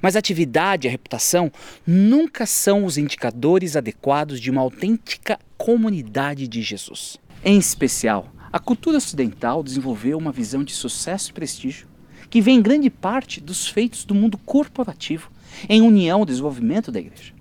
Mas 0.00 0.16
a 0.16 0.18
atividade 0.18 0.86
e 0.86 0.88
a 0.88 0.90
reputação 0.90 1.50
nunca 1.86 2.46
são 2.46 2.84
os 2.84 2.98
indicadores 2.98 3.76
adequados 3.76 4.40
de 4.40 4.50
uma 4.50 4.60
autêntica 4.60 5.38
comunidade 5.56 6.46
de 6.48 6.62
Jesus. 6.62 7.18
Em 7.44 7.58
especial, 7.58 8.32
a 8.52 8.58
cultura 8.58 8.98
ocidental 8.98 9.62
desenvolveu 9.62 10.18
uma 10.18 10.30
visão 10.30 10.62
de 10.62 10.72
sucesso 10.72 11.30
e 11.30 11.32
prestígio 11.32 11.88
que 12.28 12.40
vem 12.40 12.58
em 12.58 12.62
grande 12.62 12.88
parte 12.88 13.40
dos 13.40 13.66
feitos 13.66 14.04
do 14.04 14.14
mundo 14.14 14.38
corporativo 14.38 15.30
em 15.68 15.82
união 15.82 16.20
ao 16.20 16.26
desenvolvimento 16.26 16.90
da 16.90 16.98
igreja. 16.98 17.34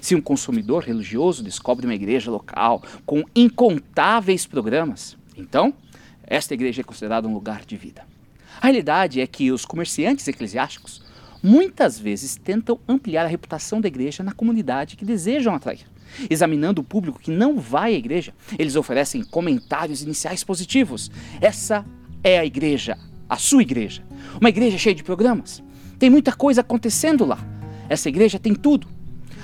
Se 0.00 0.14
um 0.14 0.20
consumidor 0.20 0.82
religioso 0.84 1.42
descobre 1.42 1.86
uma 1.86 1.94
igreja 1.94 2.30
local 2.30 2.82
com 3.06 3.24
incontáveis 3.34 4.46
programas, 4.46 5.16
então 5.36 5.72
esta 6.26 6.52
igreja 6.52 6.82
é 6.82 6.84
considerada 6.84 7.26
um 7.26 7.32
lugar 7.32 7.64
de 7.64 7.76
vida. 7.76 8.06
A 8.60 8.66
realidade 8.66 9.20
é 9.20 9.26
que 9.26 9.50
os 9.50 9.64
comerciantes 9.64 10.28
eclesiásticos 10.28 11.02
muitas 11.44 11.98
vezes 11.98 12.36
tentam 12.36 12.80
ampliar 12.88 13.26
a 13.26 13.28
reputação 13.28 13.78
da 13.78 13.86
igreja 13.86 14.24
na 14.24 14.32
comunidade 14.32 14.96
que 14.96 15.04
desejam 15.04 15.54
atrair. 15.54 15.84
Examinando 16.30 16.80
o 16.80 16.84
público 16.84 17.18
que 17.18 17.30
não 17.30 17.58
vai 17.58 17.94
à 17.94 17.98
igreja, 17.98 18.32
eles 18.58 18.76
oferecem 18.76 19.22
comentários 19.22 20.00
iniciais 20.00 20.42
positivos. 20.42 21.10
Essa 21.42 21.84
é 22.22 22.38
a 22.38 22.46
igreja, 22.46 22.96
a 23.28 23.36
sua 23.36 23.60
igreja. 23.60 24.02
Uma 24.40 24.48
igreja 24.48 24.78
cheia 24.78 24.94
de 24.94 25.04
programas. 25.04 25.62
Tem 25.98 26.08
muita 26.08 26.32
coisa 26.32 26.62
acontecendo 26.62 27.26
lá. 27.26 27.38
Essa 27.90 28.08
igreja 28.08 28.38
tem 28.38 28.54
tudo. 28.54 28.88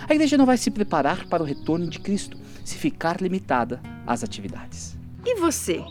A 0.08 0.14
igreja 0.14 0.38
não 0.38 0.46
vai 0.46 0.56
se 0.56 0.70
preparar 0.70 1.28
para 1.28 1.42
o 1.42 1.46
retorno 1.46 1.86
de 1.86 1.98
Cristo 1.98 2.38
se 2.64 2.78
ficar 2.78 3.20
limitada 3.20 3.78
às 4.06 4.24
atividades. 4.24 4.96
E 5.24 5.38
você? 5.38 5.84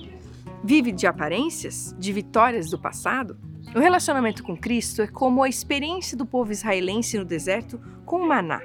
Vive 0.63 0.91
de 0.91 1.05
aparências? 1.05 1.95
De 1.99 2.11
vitórias 2.11 2.71
do 2.71 2.79
passado? 2.79 3.37
O 3.75 3.79
relacionamento 3.79 4.43
com 4.43 4.57
Cristo 4.57 5.03
é 5.03 5.07
como 5.07 5.43
a 5.43 5.49
experiência 5.49 6.17
do 6.17 6.25
povo 6.25 6.51
israelense 6.51 7.19
no 7.19 7.23
deserto 7.23 7.79
com 8.03 8.17
o 8.17 8.27
maná. 8.27 8.63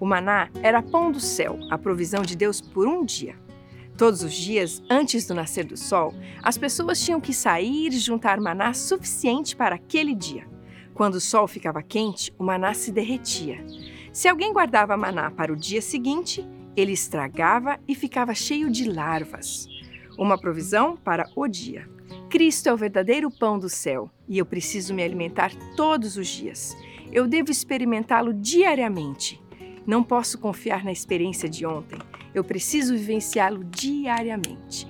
O 0.00 0.04
maná 0.04 0.50
era 0.60 0.82
pão 0.82 1.12
do 1.12 1.20
céu, 1.20 1.56
a 1.70 1.78
provisão 1.78 2.22
de 2.22 2.36
Deus 2.36 2.60
por 2.60 2.88
um 2.88 3.04
dia. 3.04 3.36
Todos 3.96 4.24
os 4.24 4.34
dias, 4.34 4.82
antes 4.90 5.24
do 5.24 5.34
nascer 5.34 5.64
do 5.64 5.76
sol, 5.76 6.12
as 6.42 6.58
pessoas 6.58 7.00
tinham 7.00 7.20
que 7.20 7.32
sair 7.32 7.92
e 7.92 7.98
juntar 7.98 8.40
maná 8.40 8.74
suficiente 8.74 9.54
para 9.54 9.76
aquele 9.76 10.16
dia. 10.16 10.48
Quando 10.94 11.14
o 11.14 11.20
sol 11.20 11.46
ficava 11.46 11.80
quente, 11.80 12.34
o 12.36 12.42
maná 12.42 12.74
se 12.74 12.90
derretia. 12.90 13.64
Se 14.12 14.26
alguém 14.26 14.52
guardava 14.52 14.96
maná 14.96 15.30
para 15.30 15.52
o 15.52 15.56
dia 15.56 15.80
seguinte, 15.80 16.44
ele 16.76 16.90
estragava 16.90 17.78
e 17.86 17.94
ficava 17.94 18.34
cheio 18.34 18.68
de 18.68 18.90
larvas. 18.90 19.68
Uma 20.18 20.36
provisão 20.36 20.96
para 20.96 21.30
o 21.36 21.46
dia. 21.46 21.93
Cristo 22.28 22.68
é 22.68 22.72
o 22.72 22.76
verdadeiro 22.76 23.30
pão 23.30 23.58
do 23.58 23.68
céu 23.68 24.10
e 24.28 24.38
eu 24.38 24.46
preciso 24.46 24.92
me 24.92 25.02
alimentar 25.02 25.52
todos 25.76 26.16
os 26.16 26.26
dias. 26.26 26.76
Eu 27.12 27.26
devo 27.26 27.50
experimentá-lo 27.50 28.32
diariamente. 28.34 29.40
Não 29.86 30.02
posso 30.02 30.38
confiar 30.38 30.82
na 30.82 30.90
experiência 30.90 31.48
de 31.48 31.64
ontem. 31.64 31.98
Eu 32.34 32.42
preciso 32.42 32.94
vivenciá-lo 32.94 33.62
diariamente. 33.64 34.88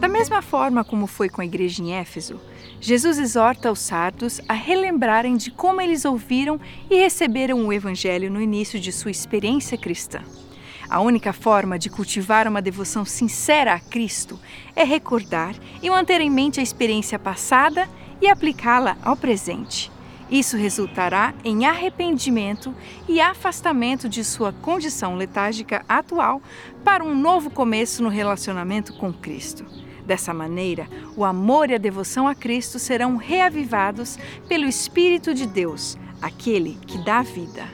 Da 0.00 0.08
mesma 0.08 0.40
forma 0.40 0.84
como 0.84 1.06
foi 1.06 1.28
com 1.28 1.40
a 1.40 1.44
igreja 1.44 1.82
em 1.82 1.92
Éfeso, 1.92 2.40
Jesus 2.80 3.18
exorta 3.18 3.72
os 3.72 3.80
sardos 3.80 4.40
a 4.48 4.52
relembrarem 4.52 5.36
de 5.36 5.50
como 5.50 5.80
eles 5.80 6.04
ouviram 6.04 6.60
e 6.90 6.96
receberam 6.96 7.66
o 7.66 7.72
Evangelho 7.72 8.30
no 8.30 8.40
início 8.40 8.78
de 8.78 8.92
sua 8.92 9.10
experiência 9.10 9.78
cristã. 9.78 10.22
A 10.88 11.00
única 11.00 11.32
forma 11.32 11.78
de 11.78 11.90
cultivar 11.90 12.46
uma 12.46 12.62
devoção 12.62 13.04
sincera 13.04 13.74
a 13.74 13.80
Cristo 13.80 14.38
é 14.74 14.84
recordar 14.84 15.54
e 15.82 15.90
manter 15.90 16.20
em 16.20 16.30
mente 16.30 16.60
a 16.60 16.62
experiência 16.62 17.18
passada 17.18 17.88
e 18.20 18.28
aplicá-la 18.28 18.96
ao 19.02 19.16
presente. 19.16 19.90
Isso 20.30 20.56
resultará 20.56 21.34
em 21.44 21.66
arrependimento 21.66 22.74
e 23.08 23.20
afastamento 23.20 24.08
de 24.08 24.24
sua 24.24 24.52
condição 24.52 25.16
letárgica 25.16 25.84
atual 25.88 26.42
para 26.84 27.04
um 27.04 27.14
novo 27.14 27.48
começo 27.50 28.02
no 28.02 28.08
relacionamento 28.08 28.92
com 28.94 29.12
Cristo. 29.12 29.64
Dessa 30.06 30.32
maneira, 30.32 30.88
o 31.16 31.24
amor 31.24 31.68
e 31.68 31.74
a 31.74 31.78
devoção 31.78 32.28
a 32.28 32.34
Cristo 32.34 32.78
serão 32.78 33.16
reavivados 33.16 34.16
pelo 34.48 34.64
Espírito 34.64 35.34
de 35.34 35.46
Deus, 35.46 35.98
aquele 36.22 36.78
que 36.86 36.96
dá 37.04 37.22
vida. 37.22 37.64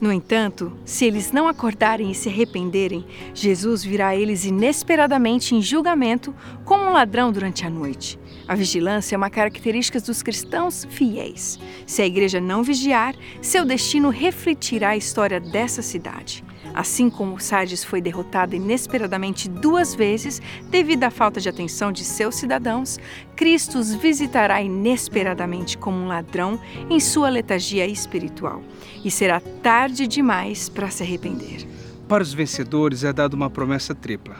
No 0.00 0.12
entanto, 0.12 0.72
se 0.84 1.04
eles 1.04 1.30
não 1.32 1.46
acordarem 1.46 2.10
e 2.10 2.14
se 2.14 2.28
arrependerem, 2.28 3.04
Jesus 3.34 3.84
virá 3.84 4.08
a 4.08 4.16
eles 4.16 4.44
inesperadamente 4.44 5.54
em 5.54 5.62
julgamento 5.62 6.34
como 6.64 6.84
um 6.84 6.92
ladrão 6.92 7.30
durante 7.30 7.64
a 7.66 7.70
noite. 7.70 8.18
A 8.46 8.54
vigilância 8.54 9.14
é 9.14 9.18
uma 9.18 9.30
característica 9.30 10.00
dos 10.00 10.22
cristãos 10.22 10.86
fiéis. 10.90 11.58
Se 11.86 12.02
a 12.02 12.06
igreja 12.06 12.40
não 12.40 12.62
vigiar, 12.62 13.14
seu 13.40 13.64
destino 13.64 14.08
refletirá 14.10 14.90
a 14.90 14.96
história 14.96 15.40
dessa 15.40 15.82
cidade. 15.82 16.44
Assim 16.74 17.10
como 17.10 17.38
Sardes 17.38 17.84
foi 17.84 18.00
derrotada 18.00 18.56
inesperadamente 18.56 19.48
duas 19.48 19.94
vezes 19.94 20.40
devido 20.70 21.04
à 21.04 21.10
falta 21.10 21.40
de 21.40 21.48
atenção 21.48 21.92
de 21.92 22.02
seus 22.02 22.36
cidadãos, 22.36 22.98
Cristo 23.36 23.78
os 23.78 23.94
visitará 23.94 24.62
inesperadamente 24.62 25.76
como 25.76 25.98
um 25.98 26.08
ladrão 26.08 26.58
em 26.88 26.98
sua 26.98 27.28
letargia 27.28 27.86
espiritual. 27.86 28.62
E 29.04 29.10
será 29.10 29.40
tarde 29.40 30.06
demais 30.06 30.68
para 30.68 30.90
se 30.90 31.02
arrepender. 31.02 31.66
Para 32.08 32.22
os 32.22 32.32
vencedores 32.32 33.04
é 33.04 33.12
dada 33.12 33.36
uma 33.36 33.50
promessa 33.50 33.94
tripla. 33.94 34.36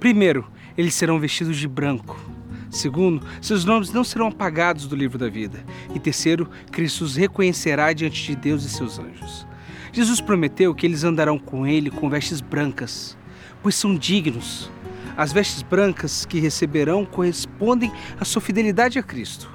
Primeiro, 0.00 0.46
eles 0.76 0.94
serão 0.94 1.18
vestidos 1.18 1.56
de 1.56 1.68
branco. 1.68 2.16
Segundo, 2.70 3.26
seus 3.40 3.64
nomes 3.64 3.92
não 3.92 4.04
serão 4.04 4.28
apagados 4.28 4.86
do 4.86 4.94
livro 4.94 5.18
da 5.18 5.28
vida. 5.28 5.64
E 5.94 5.98
terceiro, 5.98 6.48
Cristo 6.70 7.04
os 7.04 7.16
reconhecerá 7.16 7.92
diante 7.92 8.24
de 8.24 8.36
Deus 8.36 8.64
e 8.64 8.68
seus 8.68 8.98
anjos. 8.98 9.46
Jesus 9.92 10.20
prometeu 10.20 10.74
que 10.74 10.86
eles 10.86 11.02
andarão 11.02 11.38
com 11.38 11.66
ele 11.66 11.90
com 11.90 12.10
vestes 12.10 12.40
brancas, 12.40 13.16
pois 13.62 13.74
são 13.74 13.96
dignos. 13.96 14.70
As 15.16 15.32
vestes 15.32 15.62
brancas 15.62 16.24
que 16.24 16.38
receberão 16.38 17.04
correspondem 17.04 17.90
à 18.20 18.24
sua 18.24 18.40
fidelidade 18.40 18.98
a 18.98 19.02
Cristo. 19.02 19.50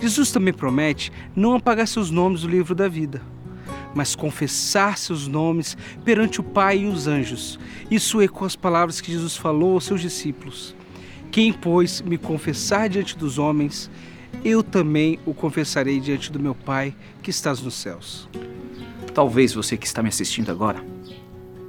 Jesus 0.00 0.30
também 0.30 0.54
promete 0.54 1.12
não 1.34 1.54
apagar 1.54 1.86
seus 1.86 2.10
nomes 2.10 2.42
do 2.42 2.48
livro 2.48 2.74
da 2.74 2.88
vida, 2.88 3.20
mas 3.94 4.14
confessar 4.14 4.96
seus 4.96 5.28
nomes 5.28 5.76
perante 6.04 6.40
o 6.40 6.44
Pai 6.44 6.78
e 6.78 6.86
os 6.86 7.06
anjos. 7.06 7.58
Isso 7.90 8.22
ecoa 8.22 8.46
as 8.46 8.56
palavras 8.56 9.00
que 9.00 9.12
Jesus 9.12 9.36
falou 9.36 9.74
aos 9.74 9.84
seus 9.84 10.00
discípulos. 10.00 10.74
Quem, 11.34 11.52
pois, 11.52 12.00
me 12.00 12.16
confessar 12.16 12.88
diante 12.88 13.18
dos 13.18 13.40
homens, 13.40 13.90
eu 14.44 14.62
também 14.62 15.18
o 15.26 15.34
confessarei 15.34 15.98
diante 15.98 16.30
do 16.30 16.38
meu 16.38 16.54
Pai 16.54 16.94
que 17.20 17.28
estás 17.28 17.60
nos 17.60 17.74
céus. 17.74 18.28
Talvez 19.12 19.52
você 19.52 19.76
que 19.76 19.84
está 19.84 20.00
me 20.00 20.10
assistindo 20.10 20.52
agora 20.52 20.80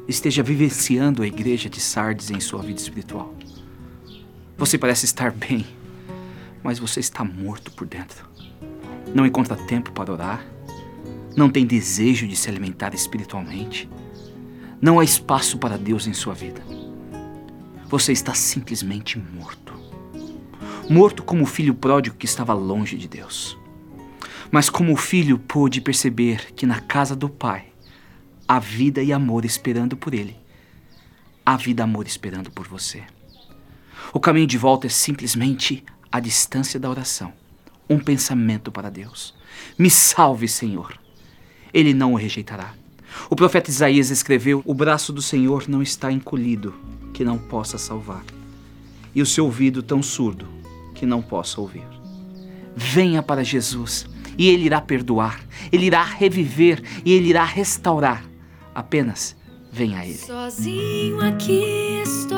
esteja 0.07 0.43
vivenciando 0.43 1.23
a 1.23 1.27
igreja 1.27 1.67
de 1.67 1.81
Sardes 1.81 2.29
em 2.29 2.39
sua 2.39 2.61
vida 2.61 2.79
espiritual. 2.79 3.33
Você 4.55 4.77
parece 4.77 5.05
estar 5.05 5.31
bem, 5.31 5.65
mas 6.61 6.77
você 6.77 6.99
está 6.99 7.23
morto 7.23 7.71
por 7.71 7.87
dentro. 7.87 8.23
Não 9.15 9.25
encontra 9.25 9.55
tempo 9.55 9.91
para 9.93 10.13
orar, 10.13 10.45
não 11.35 11.49
tem 11.49 11.65
desejo 11.65 12.27
de 12.27 12.35
se 12.35 12.47
alimentar 12.47 12.93
espiritualmente, 12.93 13.89
não 14.79 14.99
há 14.99 15.03
espaço 15.03 15.57
para 15.57 15.75
Deus 15.75 16.05
em 16.05 16.13
sua 16.13 16.35
vida. 16.35 16.61
Você 17.87 18.11
está 18.11 18.33
simplesmente 18.33 19.19
morto. 19.19 19.73
Morto 20.89 21.23
como 21.23 21.43
o 21.43 21.47
filho 21.47 21.73
pródigo 21.73 22.15
que 22.15 22.25
estava 22.25 22.53
longe 22.53 22.97
de 22.97 23.07
Deus. 23.07 23.57
Mas 24.51 24.69
como 24.69 24.93
o 24.93 24.97
filho 24.97 25.37
pôde 25.37 25.81
perceber 25.81 26.53
que 26.55 26.65
na 26.65 26.79
casa 26.79 27.15
do 27.15 27.29
pai 27.29 27.67
há 28.47 28.59
vida 28.59 29.01
e 29.01 29.11
amor 29.13 29.45
esperando 29.45 29.95
por 29.97 30.13
ele, 30.13 30.35
há 31.45 31.55
vida 31.55 31.81
e 31.81 31.83
amor 31.83 32.07
esperando 32.07 32.51
por 32.51 32.67
você. 32.67 33.03
O 34.13 34.19
caminho 34.19 34.47
de 34.47 34.57
volta 34.57 34.87
é 34.87 34.89
simplesmente 34.89 35.83
a 36.11 36.19
distância 36.19 36.79
da 36.79 36.89
oração, 36.89 37.33
um 37.89 37.99
pensamento 37.99 38.71
para 38.71 38.89
Deus. 38.89 39.33
Me 39.77 39.89
salve, 39.89 40.47
Senhor. 40.47 40.97
Ele 41.73 41.93
não 41.93 42.13
o 42.13 42.17
rejeitará. 42.17 42.73
O 43.29 43.35
profeta 43.35 43.69
Isaías 43.69 44.09
escreveu: 44.09 44.61
O 44.65 44.73
braço 44.73 45.11
do 45.11 45.21
Senhor 45.21 45.67
não 45.67 45.81
está 45.81 46.11
encolhido, 46.11 46.73
que 47.15 47.23
não 47.23 47.37
possa 47.37 47.77
salvar, 47.77 48.25
e 49.15 49.21
o 49.21 49.25
seu 49.25 49.45
ouvido 49.45 49.81
tão 49.81 50.03
surdo 50.03 50.45
que 50.93 51.05
não 51.05 51.21
possa 51.21 51.61
ouvir. 51.61 51.87
Venha 52.75 53.23
para 53.23 53.41
Jesus 53.41 54.05
e 54.37 54.49
Ele 54.49 54.65
irá 54.65 54.81
perdoar, 54.81 55.39
Ele 55.71 55.85
irá 55.85 56.03
reviver 56.03 56.83
e 57.05 57.13
Ele 57.13 57.29
irá 57.29 57.45
restaurar. 57.45 58.21
Apenas 58.73 59.33
venha 59.71 59.99
a 59.99 60.05
Ele. 60.05 60.17
Sozinho 60.17 61.21
aqui 61.21 62.01
estou. 62.03 62.34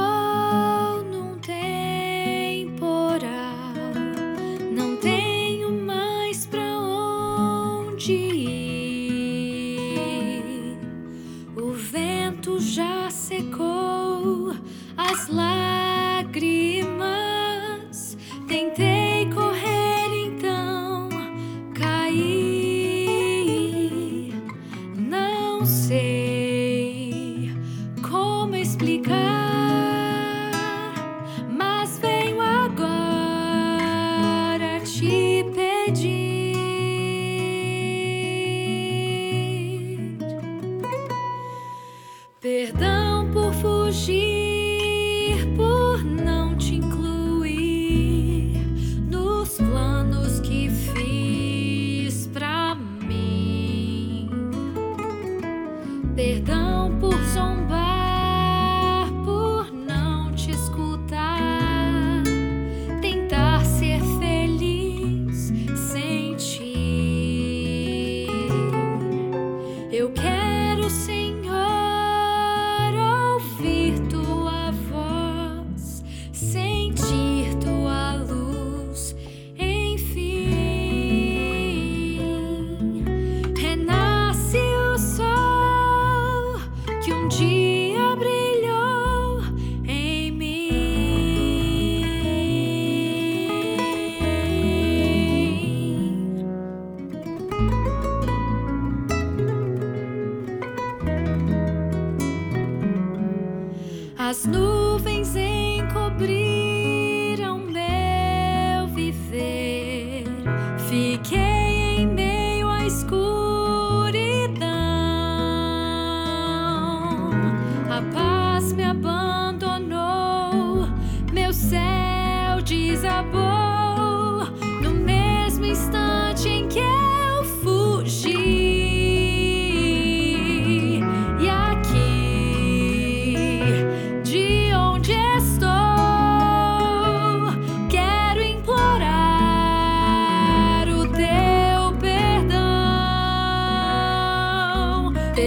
she 43.98 44.27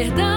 me 0.08 0.30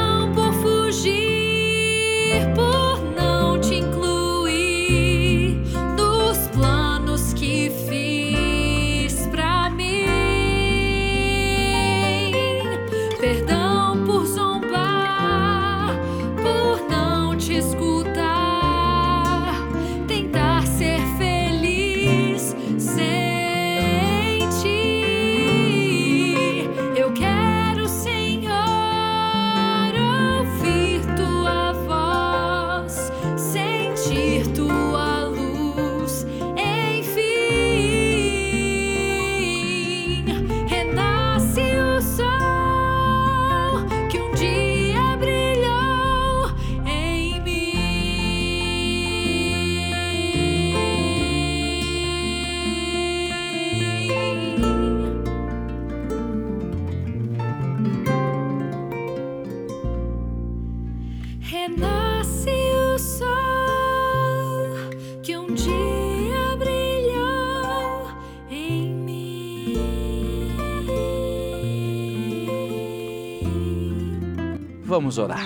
Vamos 75.03 75.17
orar. 75.17 75.45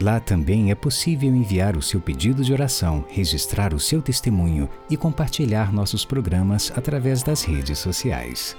Lá 0.00 0.20
também 0.20 0.70
é 0.70 0.74
possível 0.74 1.34
enviar 1.34 1.76
o 1.76 1.82
seu 1.82 2.00
pedido 2.00 2.44
de 2.44 2.52
oração, 2.52 3.04
registrar 3.08 3.74
o 3.74 3.80
seu 3.80 4.00
testemunho 4.00 4.70
e 4.88 4.96
compartilhar 4.96 5.72
nossos 5.72 6.04
programas 6.04 6.72
através 6.76 7.24
das 7.24 7.42
redes 7.42 7.80
sociais. 7.80 8.56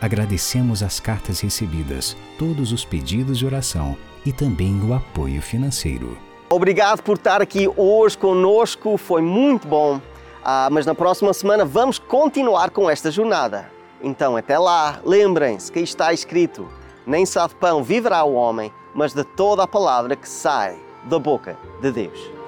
Agradecemos 0.00 0.84
as 0.84 1.00
cartas 1.00 1.40
recebidas, 1.40 2.16
todos 2.38 2.70
os 2.72 2.84
pedidos 2.84 3.38
de 3.38 3.46
oração 3.46 3.96
e 4.24 4.30
também 4.32 4.80
o 4.82 4.94
apoio 4.94 5.42
financeiro. 5.42 6.16
Obrigado 6.52 7.02
por 7.02 7.16
estar 7.16 7.40
aqui 7.40 7.66
hoje 7.78 8.18
conosco, 8.18 8.98
foi 8.98 9.22
muito 9.22 9.66
bom. 9.66 9.98
Ah, 10.44 10.68
mas 10.70 10.84
na 10.84 10.94
próxima 10.94 11.32
semana 11.32 11.64
vamos 11.64 11.98
continuar 11.98 12.68
com 12.68 12.90
esta 12.90 13.10
jornada. 13.10 13.70
Então, 14.02 14.36
até 14.36 14.58
lá, 14.58 15.00
lembrem-se 15.02 15.72
que 15.72 15.80
está 15.80 16.12
escrito: 16.12 16.68
nem 17.06 17.24
só 17.24 17.46
de 17.46 17.54
pão 17.54 17.82
viverá 17.82 18.22
o 18.24 18.34
homem, 18.34 18.70
mas 18.94 19.14
de 19.14 19.24
toda 19.24 19.62
a 19.62 19.66
palavra 19.66 20.14
que 20.14 20.28
sai 20.28 20.78
da 21.04 21.18
boca 21.18 21.56
de 21.80 21.90
Deus. 21.90 22.41